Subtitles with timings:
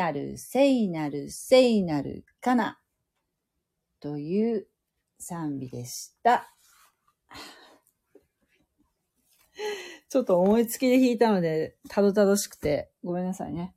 [0.00, 2.80] なる聖なる聖なるかな
[4.00, 4.66] という
[5.18, 6.54] 賛美でした。
[10.08, 13.74] ちょっと思いつきで弾いたので、たどたどしくて、ごめんなさいね。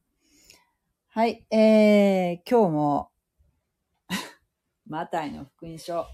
[1.10, 3.12] はい、えー、今日も、
[4.88, 6.08] マタイの福音書、行っ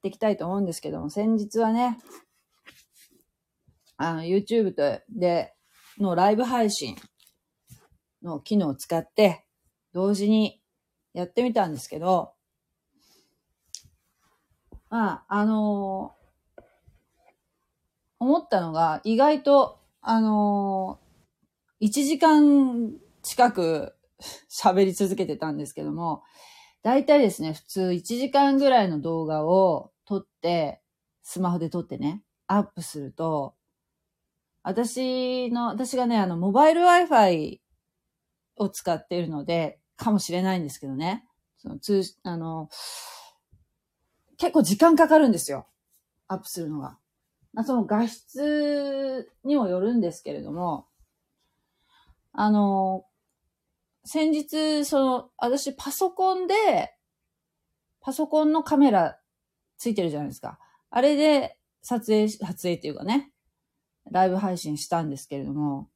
[0.00, 1.98] ていきたいと思うんですけども、先日はね、
[3.98, 5.54] あの、YouTube で、
[5.98, 6.96] のライブ配信
[8.24, 9.44] の機能を使って、
[9.92, 10.60] 同時に
[11.12, 12.32] やってみたんですけど、
[14.90, 16.14] まあ、あの
[18.18, 20.98] 思ったのが、意外と、あの
[21.80, 23.94] 1時間近く
[24.50, 26.22] 喋り続けてたんですけども、
[26.82, 30.80] 大体ですね、普通1時間ぐらいの動画を撮って、
[31.22, 33.54] スマホで撮ってね、アップすると、
[34.62, 37.60] 私の、私がね、あの、モバイル Wi-Fi
[38.56, 41.24] を使っているので、かもしれないんですけどね、
[41.58, 42.68] その通、あの、
[44.36, 45.66] 結構時間かかるんですよ。
[46.28, 46.98] アップするのが。
[47.52, 50.88] まあ、その画質にもよるんですけれども、
[52.32, 53.06] あの、
[54.04, 56.54] 先日、その、私パソコンで、
[58.00, 59.18] パソコンのカメラ
[59.78, 60.58] ついてるじゃないですか。
[60.90, 63.32] あれで撮影、撮影っていうかね、
[64.10, 65.88] ライブ配信したんですけれども、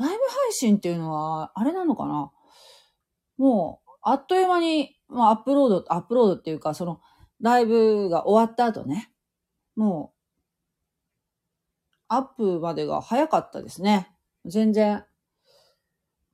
[0.00, 2.32] ライブ配信っていうのは、あれなのかな？
[3.36, 7.00] もう、あっという間に、まあ、アップロード、アップロードっていうか、その、
[7.40, 9.12] ライブが終わった後ね、
[9.76, 14.10] もう、アップまでが早かったですね。
[14.46, 15.04] 全然。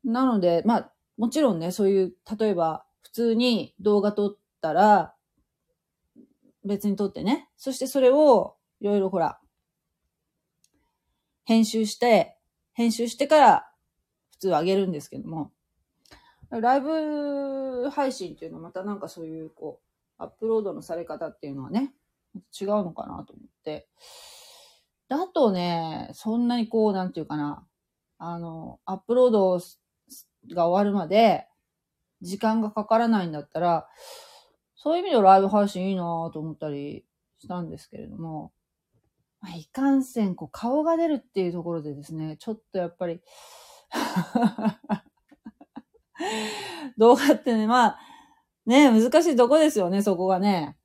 [0.04, 5.14] なので、まあ、もちろんね、そういう、例えば、普通に動画撮ったら、
[6.64, 7.48] 別に撮ってね。
[7.56, 9.40] そしてそれを、いろいろほら、
[11.44, 12.35] 編集して、
[12.76, 13.70] 編集してから、
[14.32, 15.50] 普通上げるんですけども、
[16.50, 19.80] ライブ配信っていうのはまたなんかそういう、こ
[20.18, 21.94] う、アップロードのされ方っていうのはね、
[22.60, 23.88] 違うのかなと思って。
[25.08, 27.66] だとね、そんなにこう、なんていうかな、
[28.18, 29.58] あの、アップロード
[30.54, 31.48] が終わるまで、
[32.20, 33.88] 時間がかからないんだったら、
[34.74, 37.06] そういう意味でライブ配信いいなと思ったり
[37.38, 38.52] したんですけれども、
[39.46, 43.20] まあ、いかんせん、こう、顔が出るっていうところでですね、ちょっとやっぱり
[46.98, 47.98] 動画ってね、まあ、
[48.66, 50.76] ね難しいとこですよね、そこがね。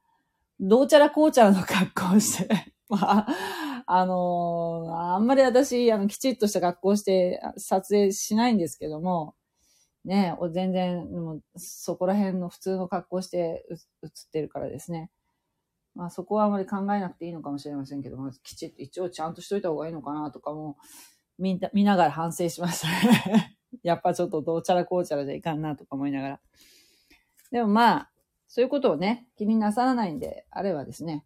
[0.59, 2.73] どうちゃらこうちゃらの格好して。
[2.88, 3.27] まあ、
[3.88, 9.33] あのー、あんまり私、あの、きちっとした格好して撮影しないんですけども、
[10.05, 13.79] ね全然、もうそこら辺の普通の格好して映っ
[14.31, 15.09] てるからですね。
[15.96, 20.78] まあそこはあまり考えなくていいのかもしれませんけども、きちっと一応ちゃんとしといた方がいいのかなとかも、
[21.38, 23.57] 見見ながら反省しましたね。
[23.84, 26.41] やっぱちょっとどうちゃらこうちゃらじゃいかんなとか思いながら。
[27.51, 28.12] でもまあ、
[28.47, 31.25] そういうことをね、気になさらないんであればですね、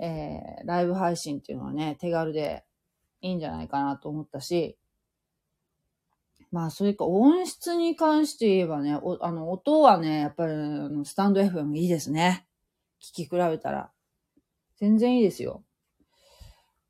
[0.00, 2.64] えー、ライブ配信っていうのはね、手軽で
[3.20, 4.76] いいんじゃないかなと思ったし、
[6.50, 10.52] まあ、それか音質に関して言えばね、おあの、音はね、やっぱり、
[11.04, 12.46] スタンド FM いいですね。
[13.12, 13.90] 聞き比べたら。
[14.76, 15.64] 全然いいですよ。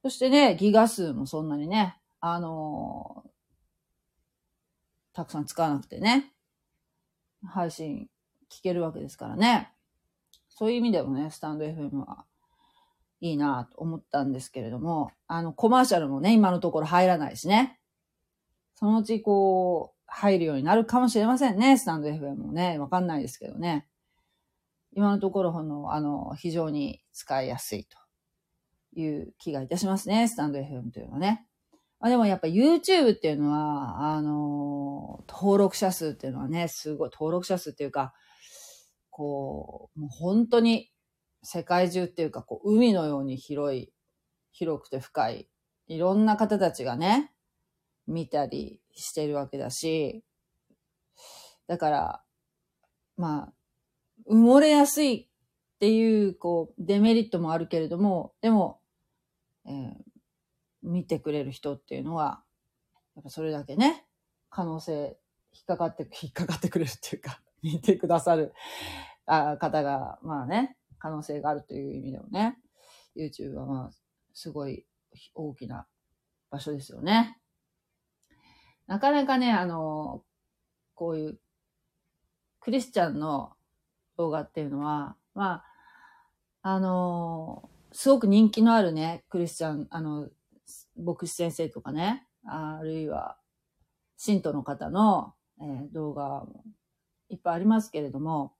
[0.03, 6.33] そしてね、ギガ数もそんなにね、あのー、たくさん使わなくてね、
[7.47, 8.09] 配信
[8.51, 9.73] 聞けるわけですからね。
[10.49, 12.25] そういう意味でもね、スタンド FM は
[13.21, 17.81] いいなと思ったんですけれども、あの、コマーシャルもね、今のところ入らないしね。
[18.75, 22.79] そのうちこう、入るようになるかもしれませんね、スタンド FM もね。
[22.79, 23.87] わかんないですけどね。
[24.95, 27.99] 今のところ、ほんの、あの、非常に使いやすいと
[28.99, 31.47] いう気がいたしますね、スタンド FM というのはね。
[32.01, 38.13] あでもやっぱ YouTube っていうのは、あの、登録者数っていうのはね、すごい、登録者数っていうか、
[39.11, 40.93] こう、もう本当に
[41.43, 43.93] 世界中っていうか、こう、海のように広い、
[44.53, 45.49] 広くて深い、
[45.87, 47.33] いろんな方たちがね、
[48.07, 50.23] 見たりしてるわけだし、
[51.67, 52.25] だから、
[53.17, 53.53] まあ、
[54.29, 58.81] 埋もれやすいっていう、こう、デメリットもあるけれども、でも、
[59.67, 59.95] えー、
[60.83, 62.43] 見てくれる人っていうのは、
[63.17, 64.07] やっぱそれだけね、
[64.51, 65.17] 可能性、
[65.53, 68.53] 引っかかって、 引っかかってくれるっていうか、 見てくださる
[69.27, 72.59] あ方が、まあね、可能性があるという意味でもね、
[73.17, 73.91] YouTube はまあ、
[74.33, 74.87] すごい
[75.35, 75.87] 大きな
[76.51, 77.41] 場所ですよね。
[78.87, 80.25] なかなかね、あの、
[80.95, 81.41] こういう
[82.61, 83.54] クリスチャンの
[84.17, 85.65] 動画っていうのは、ま
[86.63, 90.29] あ、あの、すごく人気のあるね、クリスチャン、あの、
[90.97, 93.37] 牧師先生とかね、あるいは、
[94.17, 96.65] 信徒の方の、えー、動画も
[97.29, 98.53] いっぱいありますけれども、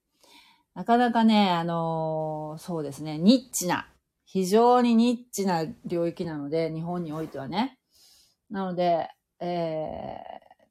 [0.75, 3.89] なかなかね、あのー、そうですね、ニッチな、
[4.25, 7.79] 非常にニッチな領域なので、日本においてはね。
[8.51, 9.09] なので、
[9.41, 10.17] え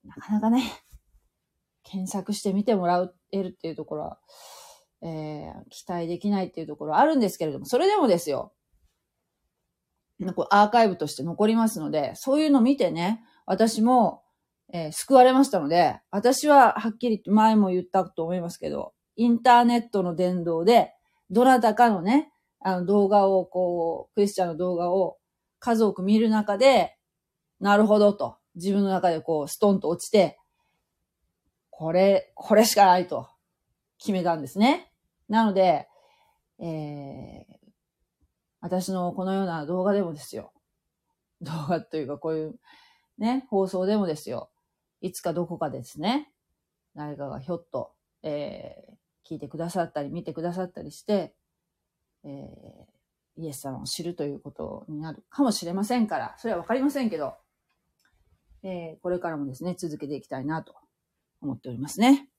[0.05, 0.63] ー、なかなかね、
[1.83, 4.19] 検索してみてもらえるっていうところは、
[5.03, 8.53] えー、期待できないっていうところあるんですけれども、それでもですよ、
[10.49, 14.23] アーカイブとして残りますので、そういうの見てね、私も、
[14.71, 20.93] えー、救われましたので、私ははっきり前も言ったと思いますけど、インターネットの伝道で、
[21.29, 25.17] どなたかのね、あの動画を、こう、クリスチャンの動画を
[25.59, 26.95] 数多く見る中で、
[27.59, 30.39] なるほどと、自分の中でこう、ストンと落ちて、
[31.69, 33.27] これ、これしかないと
[33.97, 34.92] 決めたんですね。
[35.29, 35.87] なので、
[36.59, 37.63] えー、
[38.61, 40.53] 私のこのような動画でもですよ。
[41.41, 42.59] 動画というかこういう
[43.17, 44.49] ね、放送でもですよ。
[45.01, 46.31] いつかどこかですね、
[46.95, 47.93] 誰かがひょっと、
[48.23, 51.35] えー、聞いてくださったり、見てくださったりして、
[52.23, 57.35] えー、イエス様を知るということになるかもしれませんから、それはわかりませんけど、
[58.63, 60.75] えー、これからもですね、続けていきたいなと
[61.41, 62.29] 思っておりますね。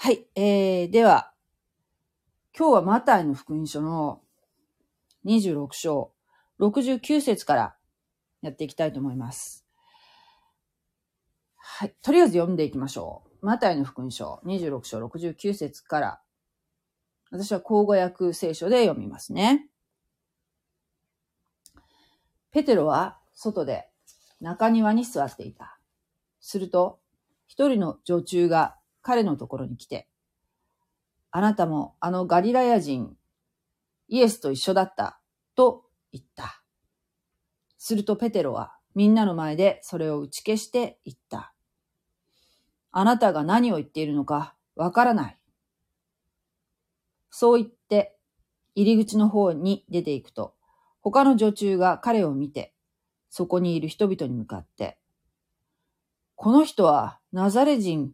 [0.00, 1.32] はい、えー、では、
[2.56, 4.20] 今日はマタイの福音書の
[5.26, 6.12] 26章
[6.60, 7.74] 69節から
[8.40, 9.66] やっていきたいと思います。
[11.56, 11.94] はい。
[12.00, 13.44] とりあえず読んでいきましょう。
[13.44, 16.20] マタイの福音書26章69節から、
[17.32, 19.68] 私は口語訳聖書で読みますね。
[22.52, 23.88] ペテロは外で
[24.40, 25.80] 中庭に座っていた。
[26.40, 27.00] すると、
[27.48, 28.77] 一人の女中が
[29.08, 30.06] 彼のところに来て、
[31.30, 33.16] あなたもあのガリラヤ人、
[34.08, 35.18] イエスと一緒だった
[35.54, 36.62] と言った。
[37.78, 41.54] するとペテロはみんなの前でそれを打ち消して言った。
[42.90, 45.38] あなたが何を言っているのかわからない。
[47.30, 48.18] そう言って
[48.74, 50.52] 入り口の方に出ていくと、
[51.00, 52.74] 他の女中が彼を見て、
[53.30, 54.98] そこにいる人々に向かって、
[56.34, 58.12] この人はナザレ人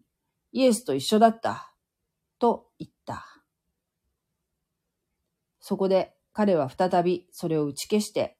[0.55, 1.75] イエスと一緒だった、
[2.39, 3.27] と言った。
[5.59, 8.39] そこで彼は再びそれを打ち消して、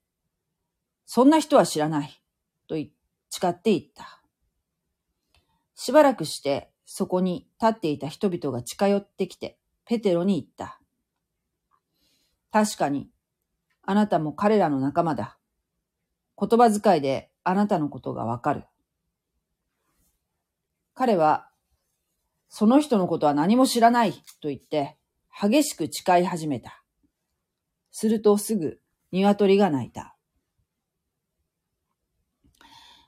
[1.07, 2.23] そんな人は知らない、
[2.69, 4.23] と誓って言った。
[5.75, 10.79] しばらくして、そこに立っていた人々が近寄ってきて、ペテロに言った。
[12.53, 13.11] 確かに、
[13.83, 15.37] あなたも彼らの仲間だ。
[16.39, 18.67] 言葉遣いであなたのことがわかる。
[20.95, 21.51] 彼は、
[22.57, 24.97] その人のことは何も知らないと言って、
[25.43, 26.85] 激しく誓い始めた。
[27.91, 28.79] するとすぐ
[29.11, 30.15] 鶏が鳴いた。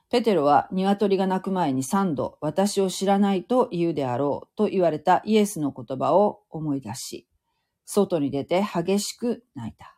[0.09, 7.25] ペテロは鶏が鳴く前に三度私を知らないと言うであろうと言われたイエスの言葉を思い出し、
[7.85, 9.95] 外に出て激しく泣いた。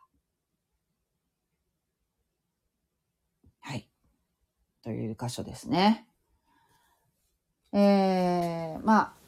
[3.58, 3.88] はい。
[4.84, 6.06] という箇所ですね。
[7.72, 9.19] えー、まあ、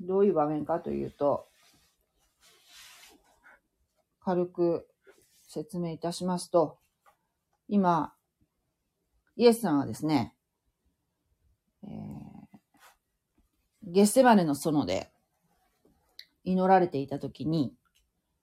[0.00, 1.48] どういう場面かというと、
[4.20, 4.88] 軽く
[5.46, 6.78] 説明いたしますと、
[7.68, 8.14] 今、
[9.36, 10.34] イエスさんはですね、
[13.82, 15.12] ゲッセマネの園で
[16.44, 17.74] 祈られていたときに、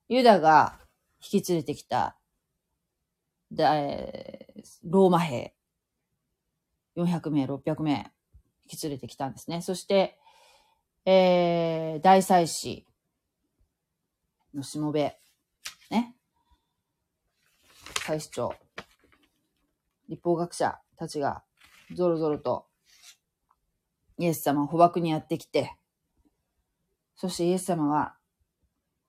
[0.07, 0.79] ユダが
[1.21, 2.17] 引き連れてきた、
[3.51, 5.53] ローマ兵、
[6.95, 8.11] 400名、600名、
[8.63, 9.61] 引き連れてきたんですね。
[9.61, 10.17] そして、
[11.05, 12.85] えー、大祭司
[14.53, 15.17] のしもべ、
[15.91, 16.15] ね。
[18.05, 18.55] 祭司長、
[20.07, 21.43] 立法学者たちが
[21.93, 22.67] ぞろぞろと
[24.17, 25.75] イエス様を捕獲にやってきて、
[27.15, 28.15] そしてイエス様は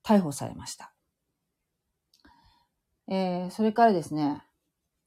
[0.05, 0.93] 逮捕されました。
[3.07, 4.43] えー、それからですね、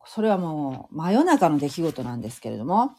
[0.05, 2.91] それはもう真夜中の出来事なんですけれども、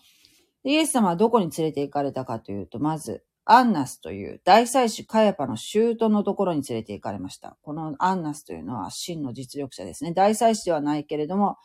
[0.65, 7.57] イエス様はどこに連れて行かれたかというと、まず、アンナスという大祭司カヤパの舅のところに連れて行かれました。
[7.63, 10.13] このアンナスというのは真の実力者ですね。
[10.13, 11.57] 大祭司ではないけれども、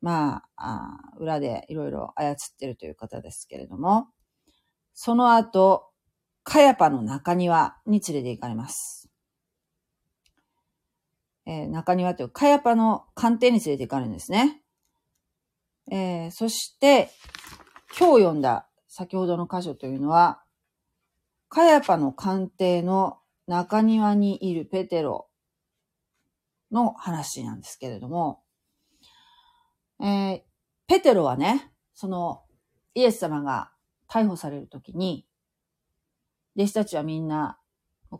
[0.00, 4.06] まあ、あ裏でいろいろ操ってるという方ですけれども、
[4.94, 5.90] その後、
[6.44, 9.10] カヤパの中庭に連れて行かれます。
[11.46, 14.62] えー、中庭というカヤパの官邸に連れて行かれるんですね。
[15.90, 17.10] えー、そして、
[17.98, 20.44] 今日読んだ先ほどの箇所というのは、
[21.56, 25.30] カヤパの官邸の中庭にいるペテロ
[26.70, 28.42] の話なんですけれども、
[29.98, 30.40] えー、
[30.86, 32.42] ペテロはね、その
[32.94, 33.70] イエス様が
[34.06, 35.26] 逮捕されるときに、
[36.56, 37.58] 弟子たちはみんな、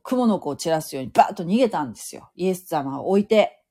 [0.03, 2.31] 雲の子を散らすようにバーッと逃げたんですよ。
[2.37, 3.63] イエス様を置いて。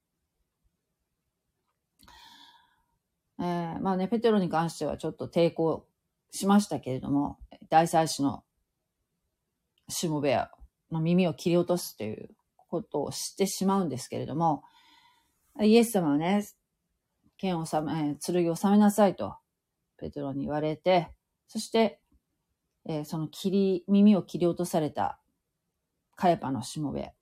[3.40, 5.88] えー、まあね、ペテロに関してはちょっと抵抗
[6.30, 7.40] しましたけれども、
[7.72, 8.45] 大祭司の
[9.90, 10.38] しもべ
[10.92, 12.30] の耳を切り落とすという
[12.68, 14.64] ことを知ってしまうんですけれども、
[15.62, 16.46] イエス様はね、
[17.38, 19.36] 剣を収め、剣を収めなさいと、
[19.98, 21.10] ペテロに言われて、
[21.48, 22.00] そして、
[22.88, 25.20] えー、その切り、耳を切り落とされた
[26.16, 27.14] カヤパのしもべ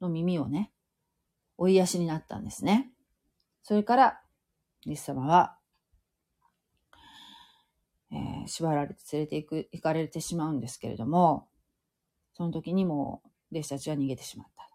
[0.00, 0.72] の耳をね、
[1.56, 2.90] 追い足になったんですね。
[3.62, 4.20] それから、
[4.86, 5.58] イエス様は、
[8.10, 11.48] えー、縛られて連れて行く、行かれてしまうんですけれども、
[12.34, 14.68] その時にも弟子たちは逃げてしまった。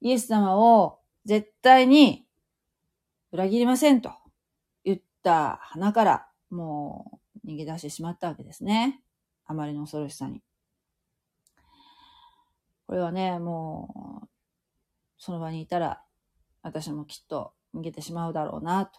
[0.00, 2.24] イエス様を絶対に
[3.32, 4.12] 裏切りませんと
[4.84, 9.02] 言った花からもう逃げ出してしまったわけですね。
[9.46, 10.42] あまりの恐ろしさに。
[12.86, 14.28] これはね、もう、
[15.16, 16.02] その場にいたら、
[16.62, 18.98] 私もきっと逃げてしまうだろうな、と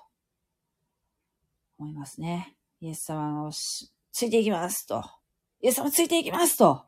[1.78, 2.56] 思いますね。
[2.82, 5.04] イエス様をついていきますと。
[5.62, 6.84] イエス様ついていきますと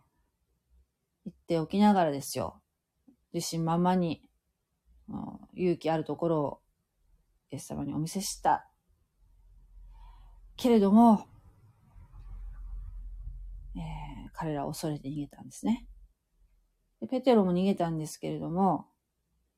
[1.24, 2.62] 言っておきながらですよ。
[3.32, 4.24] 自信満々に、
[5.54, 6.62] 勇気あるところを
[7.52, 8.68] イエス様にお見せした。
[10.58, 11.28] けれども、
[13.76, 15.88] えー、彼らを恐れて逃げたんですね
[17.02, 17.08] で。
[17.08, 18.88] ペテロも逃げたんですけれども、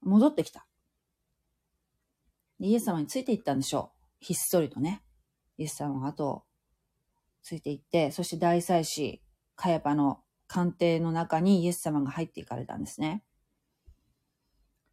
[0.02, 0.68] 戻ってきた。
[2.60, 4.08] イエス様についていったんでしょう。
[4.20, 5.02] ひっそりとね。
[5.58, 6.44] イエス様が後
[7.42, 9.22] ついていって、そして大祭司、
[9.56, 13.24] カヤパの官邸の中にイエス様が入っていかれたんですね。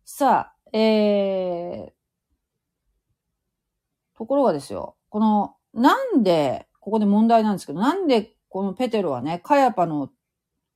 [0.04, 1.92] さあ、えー、
[4.16, 10.10] ところがですよ、この、なんで、ここで問題なんですけど、なんでこのペテロはね、カヤパの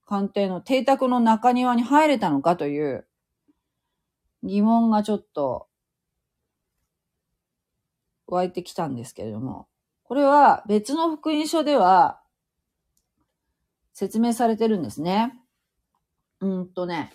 [0.07, 3.07] 官邸の邸宅の中庭に入れたのかという
[4.43, 5.69] 疑問がちょっと
[8.27, 9.69] 湧いてきたんですけれども、
[10.09, 12.21] これは別の福音書では
[13.93, 15.33] 説明されてるんですね。
[16.41, 17.13] うんとね、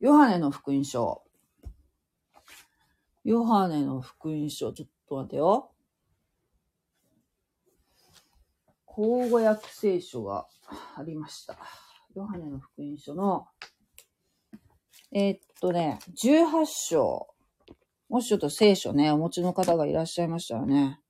[0.00, 1.22] ヨハネの福音書。
[3.24, 5.70] ヨハネの福音書、ちょっと待ってよ。
[8.84, 10.46] 口語訳聖書が
[10.96, 11.56] ありました。
[12.14, 13.46] ヨハネの福音書の、
[15.10, 17.28] えー、っとね、18章。
[18.10, 21.00] もしちょっと聖書ね、お持ちの方がいらっしゃいましたらね、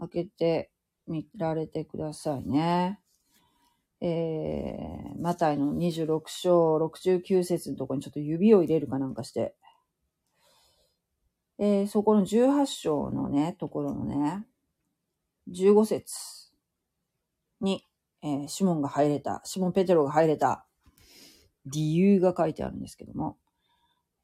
[0.00, 0.70] 開けて
[1.06, 3.00] みられてくださいね。
[4.02, 9.54] えー、マタイの26章69節のところにちょっと指を入れるかなんかして、
[11.58, 14.46] えー、そこの18章のね、ところのね、
[15.52, 16.14] 15節
[17.60, 17.86] に、
[18.22, 20.64] えー、シモンが入れた、シモン・ペテロが入れた
[21.66, 23.36] 理由が書いてあるんですけども、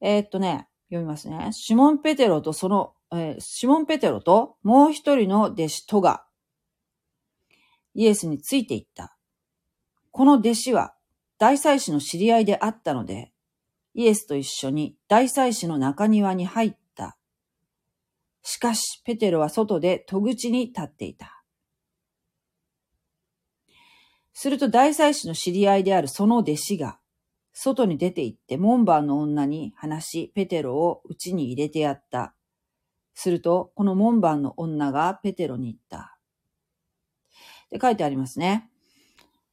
[0.00, 1.50] えー、っとね、読みますね。
[1.52, 6.24] シモン・ペテロとその、えー、シモン・ペテロともう一人の弟子とが、
[7.94, 9.16] イエスについていった。
[10.10, 10.94] この弟子は
[11.38, 13.32] 大祭司の知り合いであったので、
[13.94, 16.86] イエスと一緒に大祭司の中庭に入った
[18.48, 21.42] しかし、ペテロは外で戸口に立っていた。
[24.32, 27.00] すると大祭司の知り合いであるその弟子が、
[27.52, 32.35] 外に出て行って門番の女に話し、ペテロを家に入れてやった。
[33.18, 36.18] すると、この門番の女がペテロに言った。
[37.64, 38.70] って書いてありますね。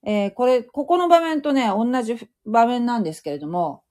[0.05, 3.83] えー、これ、ここの場面とね、同じ場面なんですけれども、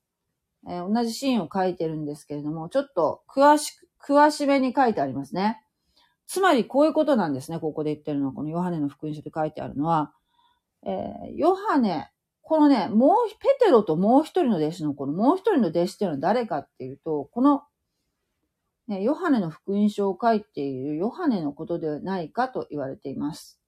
[0.69, 5.63] えー、同じシーンを書いてるんですけれども、ちょっと詳しく、詳しめに書いてありますね。
[6.27, 7.59] つまりこういうことなんですね。
[7.59, 10.13] ここで言ってるのは、このヨハネの福音書で書いてあるのは、
[10.85, 12.11] えー、ヨハネ、
[12.43, 17.63] このね、もう、ペテロともう一人の弟子の、このもう一人の弟子っていうのは誰かっていうと、この、
[18.89, 23.61] ね、ヨハネの福音書を書いているヨハネのことではないかと言われています。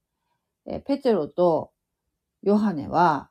[0.66, 1.72] え、ペテロと
[2.42, 3.30] ヨハネは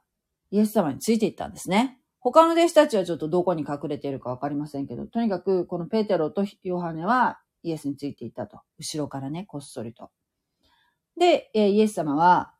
[0.52, 2.00] イエス様についていったんですね。
[2.20, 8.62] 他の弟子たちはちょっとどこに隠れているかわかりませんけど、とにかくこのペテロとヨハネはイエスについていったと。
[8.78, 10.10] 後ろからね、こっそりと。
[11.18, 12.54] で、えイエス様は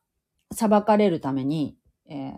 [0.52, 2.32] 裁かれるために、えー、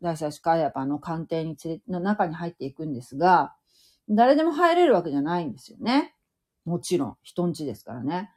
[0.00, 3.54] 大祭司カヤパの官邸に連れ、の中に入っていくんですが、
[4.08, 6.14] 誰でも入れるわけじゃないんですよね。
[6.64, 8.30] もちろん、人んちですからね。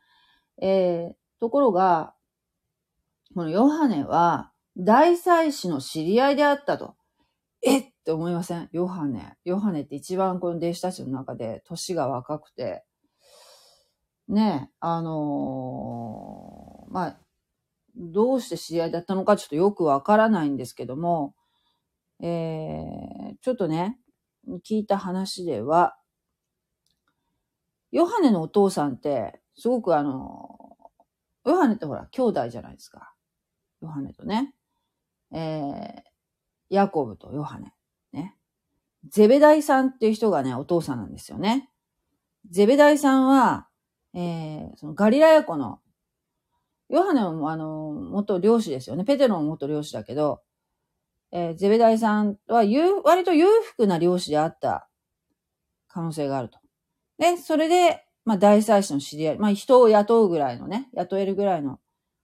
[0.61, 2.13] えー、ところが、
[3.35, 6.95] このヨハネは、大祭司の知り合いであったと。
[7.61, 7.93] えっ？
[8.05, 8.69] て思いません？
[8.71, 9.35] ヨハネ。
[9.43, 12.83] ヨハネって一番この弟子たちの中で年が若くて、
[14.27, 17.19] ねえ、あのー、まあ、
[17.95, 21.35] どうして知り合いだったのかちょっとよくわからないんですけども、
[22.21, 23.99] えー、ちょっとね、
[24.58, 25.96] 聞いた話では、
[27.91, 30.77] ヨハネのお父さんって、すごくあの、
[31.46, 33.13] ヨハネってほら、兄弟じゃないですか。
[33.82, 34.53] ヨハネとね。
[35.32, 36.01] えー、
[36.70, 37.74] ヤコブとヨハネ。
[38.12, 38.36] ね。
[39.08, 41.70] ゼベダイさんっていう人がね、お父さんなんですよね。
[42.50, 43.68] ゼベダイさんは、
[44.13, 45.79] えー、そのガリラヤ湖の、
[46.89, 49.03] ヨハネもあの、元漁師ですよね。
[49.03, 50.41] ペテロも元漁師だけど、
[51.31, 54.89] えー、ゼベダイさんは言う割と裕福な漁師であった
[55.88, 56.59] 可能性があると。
[57.17, 61.79] で、それで、まあ大祭司の知り合い、まあ人を雇うぐらいのね、雇えるぐらいの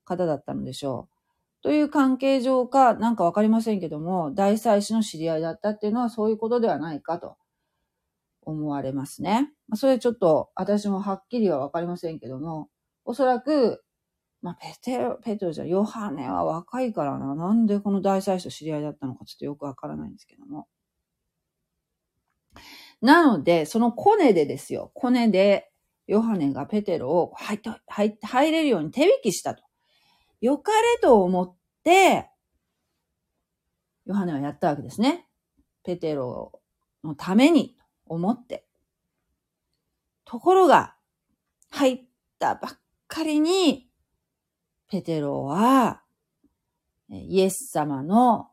[0.06, 1.16] 方だったのでしょう。
[1.64, 7.38] という関係上か、なんかわかりませんけども、大祭司の知り合いだったっていうのはそういうことではないかと
[8.44, 9.52] 思われますね。
[9.68, 12.70] まそれちょっと私もはっきりはわかりませんけども、
[13.04, 13.84] おそらく、
[14.46, 17.34] まあ、ペテロ、ペテロじゃ、ヨハネは若いからな。
[17.34, 20.68] なんでこの大祭司と知り合いだったのかちょっとよくわからないんですけども。
[23.02, 24.92] なので、そのコネでですよ。
[24.94, 25.72] コネで、
[26.06, 29.64] ヨハネがペテロを入って、入、入れるように手引きしたと。
[30.42, 32.30] 良かれと思って、
[34.06, 35.28] ヨハネはやったわけですね。
[35.84, 36.62] ペテロ
[37.04, 38.68] のために思って。
[40.24, 40.94] ところが、
[41.72, 42.04] 入っ
[42.38, 43.85] たばっかりに、
[44.90, 46.02] ペテロは、
[47.10, 48.50] イエス様の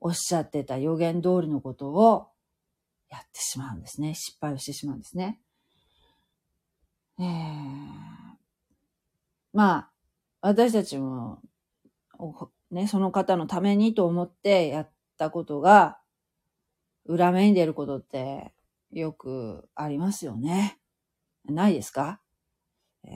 [0.00, 2.28] おっしゃってた予言通りのことを
[3.08, 4.14] やってしまうんですね。
[4.14, 5.40] 失敗をしてしまうんですね。
[7.18, 7.26] えー、
[9.52, 9.90] まあ、
[10.40, 11.40] 私たちも、
[12.70, 15.98] ね、その方のためにと思ってやったことが、
[17.04, 18.52] 裏目に出ることって
[18.90, 20.78] よくありますよね。
[21.44, 22.20] ないですか
[23.04, 23.12] えー、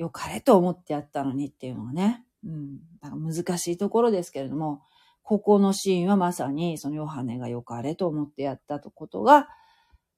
[0.00, 2.24] よかれと思ってやったのにっていうのがね。
[2.42, 2.78] うん。
[3.02, 4.80] なんか難しいところですけれども、
[5.22, 9.46] ここのシーンはまさにそのヨハネがよかれと思ってやったとことが、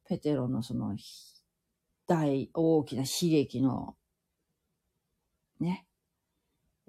[0.07, 0.97] ペテロのその
[2.07, 3.97] 大大きな悲劇の
[5.59, 5.85] ね、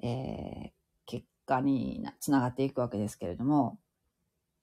[0.04, 0.72] えー、
[1.08, 3.80] 結果につながっていくわけですけれども、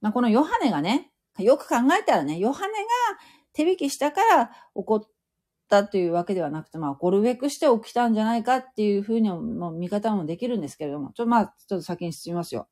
[0.00, 2.78] まあ、このヨハネがね、よく考えたらね、ヨハネが
[3.54, 4.50] 手引きしたから
[5.78, 12.68] ったというわけではなくて、まあ、起こるべくして起きたんじゃないかっていうふうにも見方もできるんですけれども、ちょまあ、ちょっと先に進みますよ。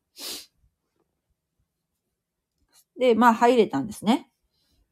[2.98, 4.28] で、まあ、入れたんですね。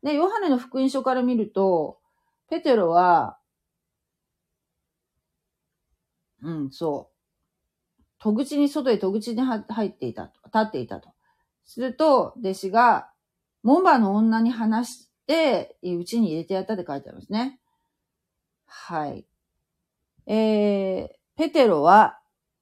[0.02, 1.98] で、ヨハネの福音書から見ると、
[2.48, 3.38] ペテロは、
[6.42, 8.02] うん、そう。
[8.20, 11.10] 戸口に、外へ戸口に入っていたと、立っていたと。
[11.64, 13.10] すると、弟子が、
[13.64, 17.58] 門番の女に話して、うちに入れてやったって書いてあるんですね。
[18.66, 19.26] はい。
[20.26, 22.18] えー、ペテロは、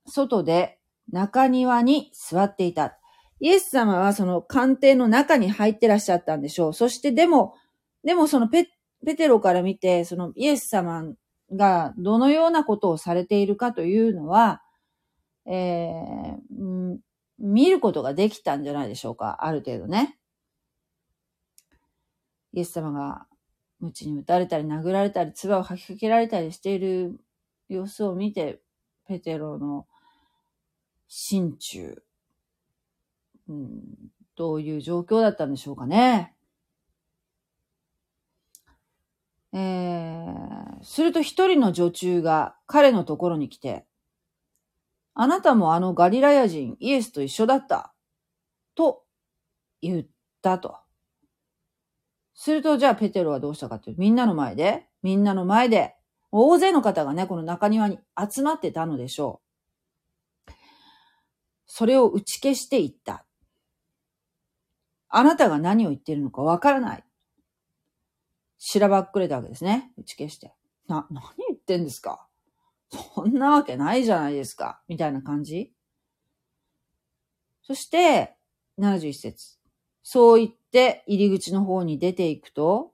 [0.07, 0.79] 外で
[1.11, 2.99] 中庭に座っていた。
[3.41, 6.75] イエス様はその官邸の中に入ってらっしゃったんでしょう。
[6.75, 7.55] そしてでも、
[8.05, 8.69] でもそのペ
[9.05, 11.05] ペテロから見て、そのイエス様
[11.53, 14.63] がどのようなことをされているかというのは、
[15.47, 16.97] えー、
[17.39, 19.39] 見ることができたんじゃないでしょうか。
[19.41, 20.19] ある程度ね。
[22.53, 23.27] イエス様が
[23.85, 27.21] 鞭に打たれたり殴られたり、唾を吐きかけられたりしている
[27.69, 28.61] 様子を見て、
[29.07, 29.87] ペテロの
[31.09, 32.03] 心中、
[33.49, 33.83] うん、
[34.37, 36.35] どういう状況だったんでしょうかね。
[39.53, 43.87] えー、すると一人の女中が彼のところに来て、
[45.15, 47.95] あなたもあのガリラヤ人イエスと一緒だった。
[48.75, 49.05] と
[49.81, 50.07] 言っ
[50.43, 50.84] たと。
[52.35, 55.95] するとじゃあペテロはどうしたかっていうみんなの前で、みんなの前で、
[56.33, 57.99] 大勢の方がね、この中庭に
[58.31, 59.41] 集まってたのでしょ
[60.49, 60.53] う。
[61.67, 63.25] それを打ち消していった。
[65.09, 67.05] あなたが何を言っているのかわからない。
[68.59, 69.93] しらばっくれたわけですね。
[69.97, 70.55] 打ち消して。
[70.89, 72.27] な、何言ってんですか
[72.91, 74.81] そんなわけないじゃないですか。
[74.89, 75.73] みたいな感じ。
[77.63, 78.37] そして、
[78.79, 79.59] 71節。
[80.07, 82.93] そう言って入り口の方に出ていくと、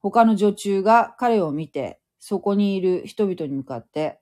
[0.00, 4.18] 他の女中が彼を見て、そこにいる人々に向かって、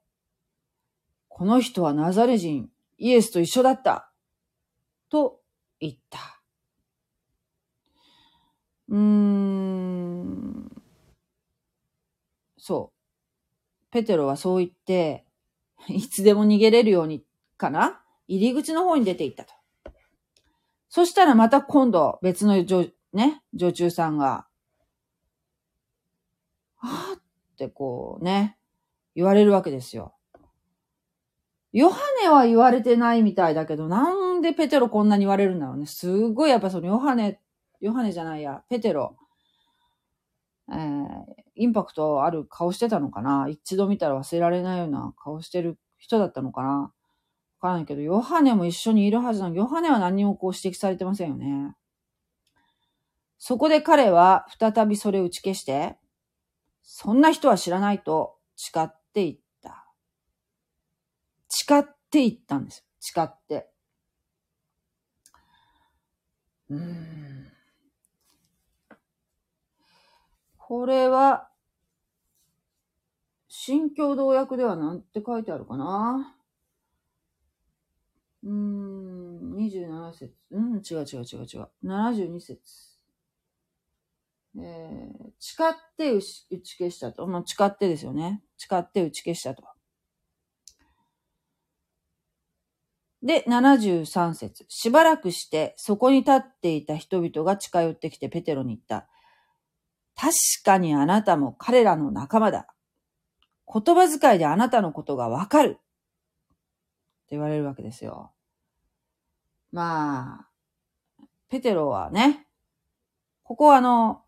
[1.29, 4.13] この人はナザレ人、イエスと一緒だった。
[5.09, 5.41] と
[5.81, 6.43] 言った。
[8.91, 10.83] うーん。
[12.59, 13.91] そう。
[13.91, 15.25] ペテロはそう言って、
[15.89, 17.25] いつでも逃げれるように
[17.57, 18.03] かな？
[18.29, 19.55] 入り口の方に出て行ったと。
[20.91, 24.47] そしたらまた今度別の女、ね、女中さんが、
[26.83, 28.59] あってこうね、
[29.15, 30.15] 言われるわけですよ。
[31.73, 35.87] ヨハネは言われてないみたいだけど、なんでペテロこんなに言われるんだろうね。
[35.87, 37.41] すごいやっぱそのヨハネ、
[37.81, 39.17] ヨハネじゃないや、ペテロ。
[40.73, 41.07] えー、
[41.55, 46.93] インパクトある顔してたのかな一度見たら忘れられないような顔してる人だったのかな
[47.61, 49.55] からないけど、ヨハネも一緒にいるはずなの。
[49.55, 51.77] ヨハネは何もこう指摘されてませんよね。
[53.39, 55.99] そこで彼は再びそれを打ち消して、
[56.83, 59.87] そんな人は知らないと誓っていった。
[61.49, 62.85] 誓っていったんです。
[62.99, 63.71] 誓って。
[66.69, 67.53] うん。
[70.57, 71.49] これは、
[73.49, 76.37] 新共同訳ではなんて書いてあるかな
[78.43, 80.35] うーん、27節。
[80.51, 81.69] うん、違う違う違う違う。
[81.85, 82.59] 72節。
[84.59, 87.27] えー、誓って打ち消したと。
[87.27, 88.43] まあ、誓ってですよね。
[88.57, 89.63] 誓って打ち消したと。
[93.23, 94.65] で、73節。
[94.69, 99.09] しばらくして、そこに立っていた人々が近寄ってきてペテロに言った。
[100.17, 100.33] 確
[100.65, 102.67] かにあなたも彼らの仲間だ。
[103.73, 105.79] 言葉遣いであなたのことがわかる。
[107.31, 108.33] って言われるわけですよ。
[109.71, 112.49] まあ、ペテロはね、
[113.45, 114.23] ここはあの、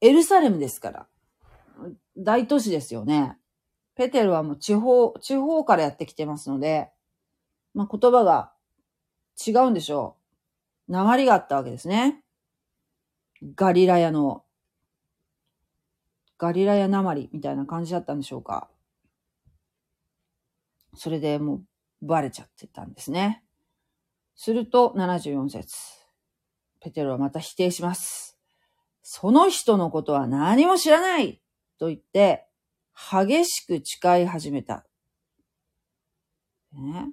[0.00, 1.06] エルサレムですから。
[2.16, 3.38] 大都市ですよね。
[3.94, 6.90] ペテルはもう地方、地方からやってきてますので、
[7.74, 8.52] まあ、言葉が
[9.46, 10.16] 違うんでしょ
[10.88, 10.92] う。
[10.92, 12.24] 鉛があったわけですね。
[13.54, 14.42] ガリラヤの、
[16.38, 18.68] ガリラヤ鉛みたいな感じだったんでしょうか。
[20.98, 21.62] それでも
[22.02, 23.44] うバレちゃってたんですね。
[24.34, 25.76] すると74節。
[26.80, 28.38] ペテロはまた否定します。
[29.02, 31.40] その人のことは何も知らない
[31.78, 32.46] と言って、
[32.94, 34.86] 激しく誓い始めた。
[36.72, 37.12] ね。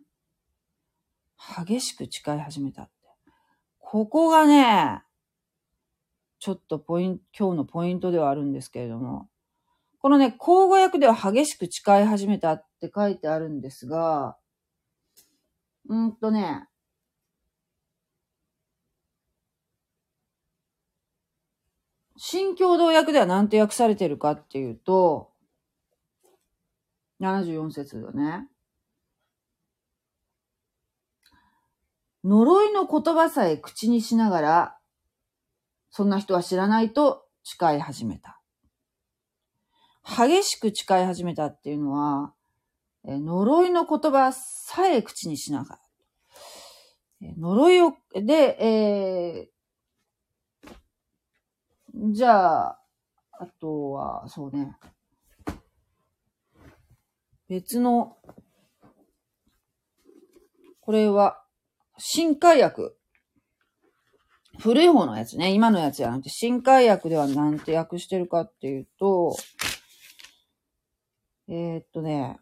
[1.58, 2.91] 激しく誓い始めたって。
[3.80, 5.04] ここがね、
[6.39, 9.30] ちょっとポイント、今日のポイントではあるんですけれども、
[10.00, 14.38] このね、口語訳では激しく誓い始めたっって書いてあるんですが、
[15.88, 16.67] うんとね、
[22.17, 25.32] 新共同訳では何て訳されてるかっていうと、
[27.21, 28.48] 74節だね。
[32.24, 34.78] 呪いの言葉さえ口にしながら、
[35.91, 38.41] そんな人は知らないと誓い始めた。
[40.06, 42.34] 激しく誓い始めたっていうのは、
[43.08, 45.80] 呪いの言葉さえ口にしながら。
[47.38, 52.80] 呪いを、で、えー、じゃあ、
[53.32, 54.76] あとは、そうね。
[57.48, 58.18] 別の、
[60.82, 61.41] これは、
[61.98, 62.98] 新海薬。
[64.60, 65.52] 古い方のやつね。
[65.52, 69.36] 今のやつじゃなくて、新海薬ではなんて訳してるかっていうと、
[71.48, 72.39] えー、っとね、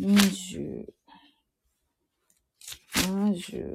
[0.00, 0.84] 20、
[3.08, 3.72] 70、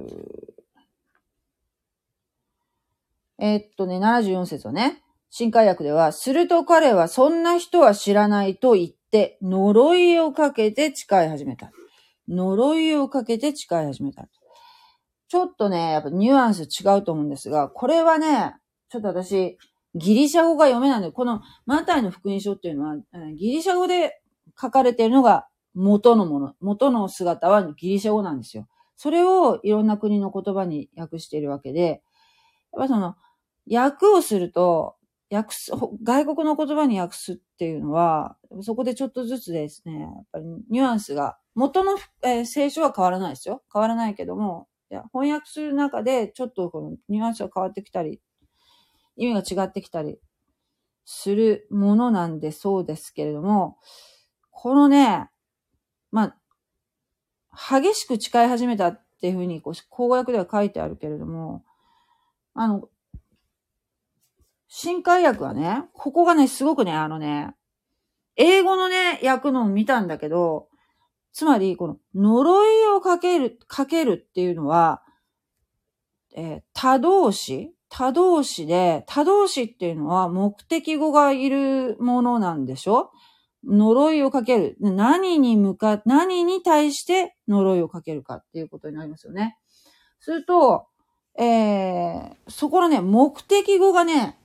[3.40, 11.72] え、っとね、74節はね、新海薬では、すると彼はそんな人は知らないと言って、呪いをかけて誓い始めた。
[12.30, 14.30] 呪いをかけて誓い始めた。
[15.28, 18.56] ちょっとね、やっぱニュアンス違うと思うんですが、これはね、
[18.90, 19.58] ちょっと私、
[19.96, 22.96] ギリシャ語が読めないので、このマタイの福音書っていうのは、
[23.36, 24.22] ギリシャ語で
[24.60, 28.68] 書かれているのが元のもの、元の姿はギリシャ語なんですよ。
[28.96, 32.04] それをいろんな国の言葉に訳しているわけで、
[32.72, 33.16] やっぱその、
[33.72, 34.96] 訳をすると、
[35.32, 35.72] 訳す、
[36.04, 43.64] 外国の言葉に訳すっていうのは、そこでちょっとずつですね、やっぱりニュアンスが、元の、えー、聖書は変わらないですよ。
[43.72, 44.68] 変わらないけども、
[45.12, 48.22] 翻訳する中でちょっとこのニュアンスが変わってきたり、
[49.16, 50.20] 意味が違ってきたり
[51.06, 53.78] するものなんでそうですけれども、
[54.52, 55.30] このね、
[56.14, 56.36] ま
[57.52, 61.66] あ、激しく誓い始めたっていうふうに、こう、口語訳では書いてあるけれども、
[62.54, 62.88] あの、
[64.68, 67.56] 新海訳はね、ここがね、すごくね、あのね、
[68.36, 70.68] 英語のね、訳のを見たんだけど、
[71.32, 75.02] つまり、この呪いをかける、かけるっていうのは、
[76.36, 83.12] えー、他動詞他動詞で、他動詞っていうのは目的語がいるものなんでしょ？
[83.66, 84.78] 呪いをかける。
[84.80, 89.58] 何に向か、何に対して呪いをかけるかっていうことになりますよね。
[90.20, 90.88] すると、
[91.38, 94.38] えー、そこのね、目的語がね、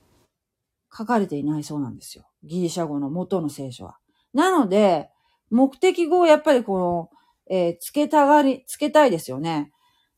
[0.95, 2.25] 書かれていないそうなんですよ。
[2.43, 3.97] ギリシャ語の元の聖書は。
[4.33, 5.09] なので、
[5.51, 7.09] 目的語をやっぱりこの、
[7.49, 9.71] えー、つけたがり、つけたいですよね。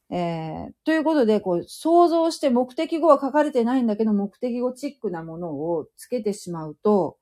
[0.09, 7.17] えー、ということで、こう、想像して目的語は書かれてないんだけど、目的語チックなものをつけてしまうと、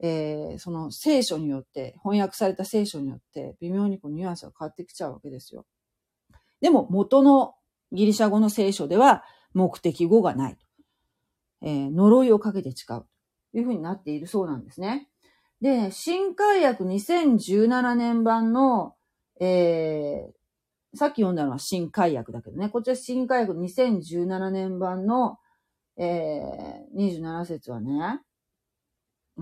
[0.00, 5.66] えー、その聖書によって、翻訳された聖書によって、微妙にこうニュアンスが変わってきちゃうわけですよ。
[6.60, 7.54] でも、元の
[7.92, 10.66] ギリシャ語の聖書では、目的語がないと。
[11.62, 13.06] えー、呪いをかけて誓う。
[13.52, 15.08] というふうになっているそうなんですね。
[15.60, 18.94] で、新海訳2017年版の、
[19.40, 25.38] えー、さっき読んだのは新海訳だけどね、こちら新海訳2017年版の、
[25.96, 28.20] えー、27節はね、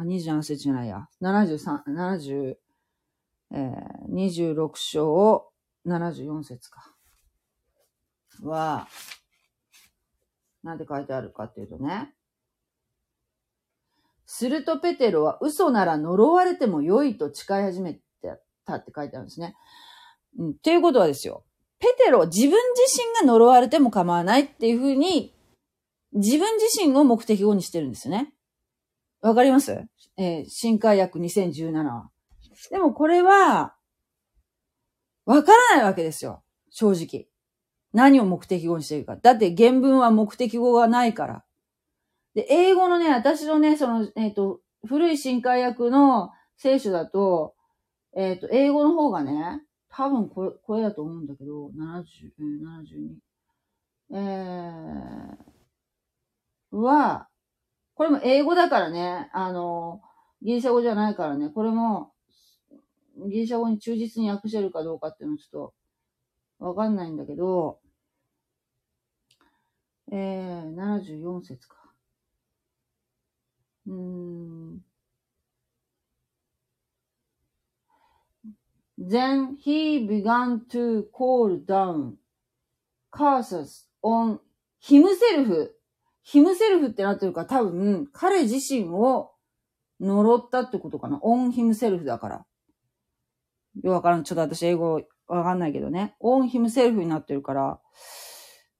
[0.04, 2.54] 27節じゃないや、73、70、
[3.52, 5.48] えー、26章を
[5.86, 6.94] 74節か。
[8.42, 8.88] は、
[10.62, 12.12] なんて書いてあるかっていうとね、
[14.26, 18.00] するとペテロは嘘なら呪われても良いと誓い始めて
[18.66, 19.54] たって書いてあるんですね。
[20.38, 20.50] うん。
[20.50, 21.44] っていうことはですよ。
[21.78, 22.58] ペテロ、自分自
[23.22, 25.34] 身が呪われても構わないっていうふうに、
[26.12, 28.32] 自分自身を目的語にしてるんですよね。
[29.20, 29.86] わかります？
[30.16, 32.10] えー、新海訳2017は。
[32.70, 33.74] でもこれは、
[35.24, 36.42] わからないわけですよ。
[36.70, 37.28] 正直。
[37.92, 39.16] 何を目的語にしているか。
[39.16, 41.44] だって原文は目的語がないから。
[42.34, 47.54] で、英語のね、私のね、その、えっ、ー、と、古い新海訳の聖書だと、
[48.14, 52.32] えっ、ー、と、英語の方がね、多分これ、これだと思うんだけど、70、
[54.10, 54.16] 72。
[54.16, 57.28] えー、は、
[57.96, 60.02] これも英語だからね、あの、
[60.42, 62.12] ギリシャ語じゃないからね、これも、
[63.30, 65.72] ギリシャ語に忠実に訳してるかどうかっていうのはちょっ
[66.58, 67.80] と、わかんないんだけど、
[70.12, 71.76] えー、74節か。
[73.86, 74.84] うん。
[78.98, 82.18] Then he began to call down
[83.10, 84.38] curses on
[84.80, 85.68] himself.
[86.32, 89.30] Himself ってなってるから多分彼自身を
[90.00, 91.18] 呪ったってことかな。
[91.18, 92.36] on himself だから。
[92.36, 92.44] よ
[93.82, 94.24] くわからん。
[94.24, 96.16] ちょっと私英語わかんないけどね。
[96.22, 97.80] on himself になってるから。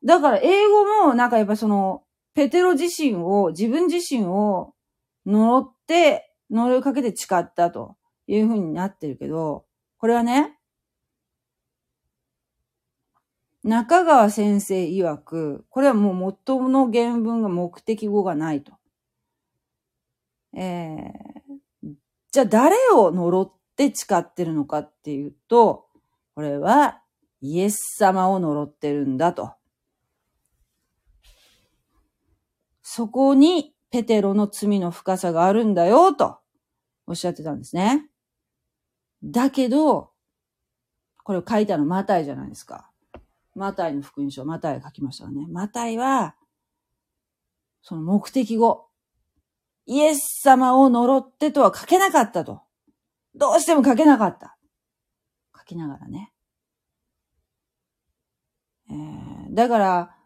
[0.04, 2.02] だから英語もなんかやっぱその
[2.36, 4.74] ペテロ自身を、自分自身を
[5.24, 9.64] 呪って、呪いかけて誓ったというふうになってるけど、
[9.96, 10.55] これはね、
[13.66, 18.72] 中川先生曰く、これはもう元の原文が目的語がないと。
[20.56, 21.94] えー、
[22.30, 25.88] じゃあ誰を呪って誓ってるのかっていうと、
[26.36, 27.02] これは
[27.40, 29.54] イエス様を呪ってるんだと。
[32.82, 36.38] そこにペテロの罪の深さがあるんだよ、と
[37.08, 38.08] おっしゃってたんですね。
[39.24, 40.12] だけど、
[41.24, 42.92] これを書いたのマタイじゃないですか。
[43.56, 45.46] マタイの福音書、マタイ書きましたね。
[45.50, 46.36] マタイは、
[47.82, 48.86] その目的語、
[49.86, 52.60] イエス様を呪ってとは書けなかったと。
[53.34, 54.56] どうしても書けなかった。
[55.56, 56.32] 書きながらね。
[58.90, 60.16] えー、だから、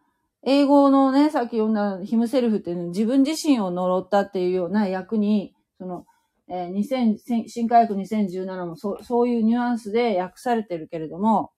[0.43, 6.07] 英語のね、さっき読んだヒムセルフっていうの自分自身を呪ったっていうような役に、その、
[6.49, 11.53] えー、2000、新科学2017もそそういうニュアンスで訳されてるけれども、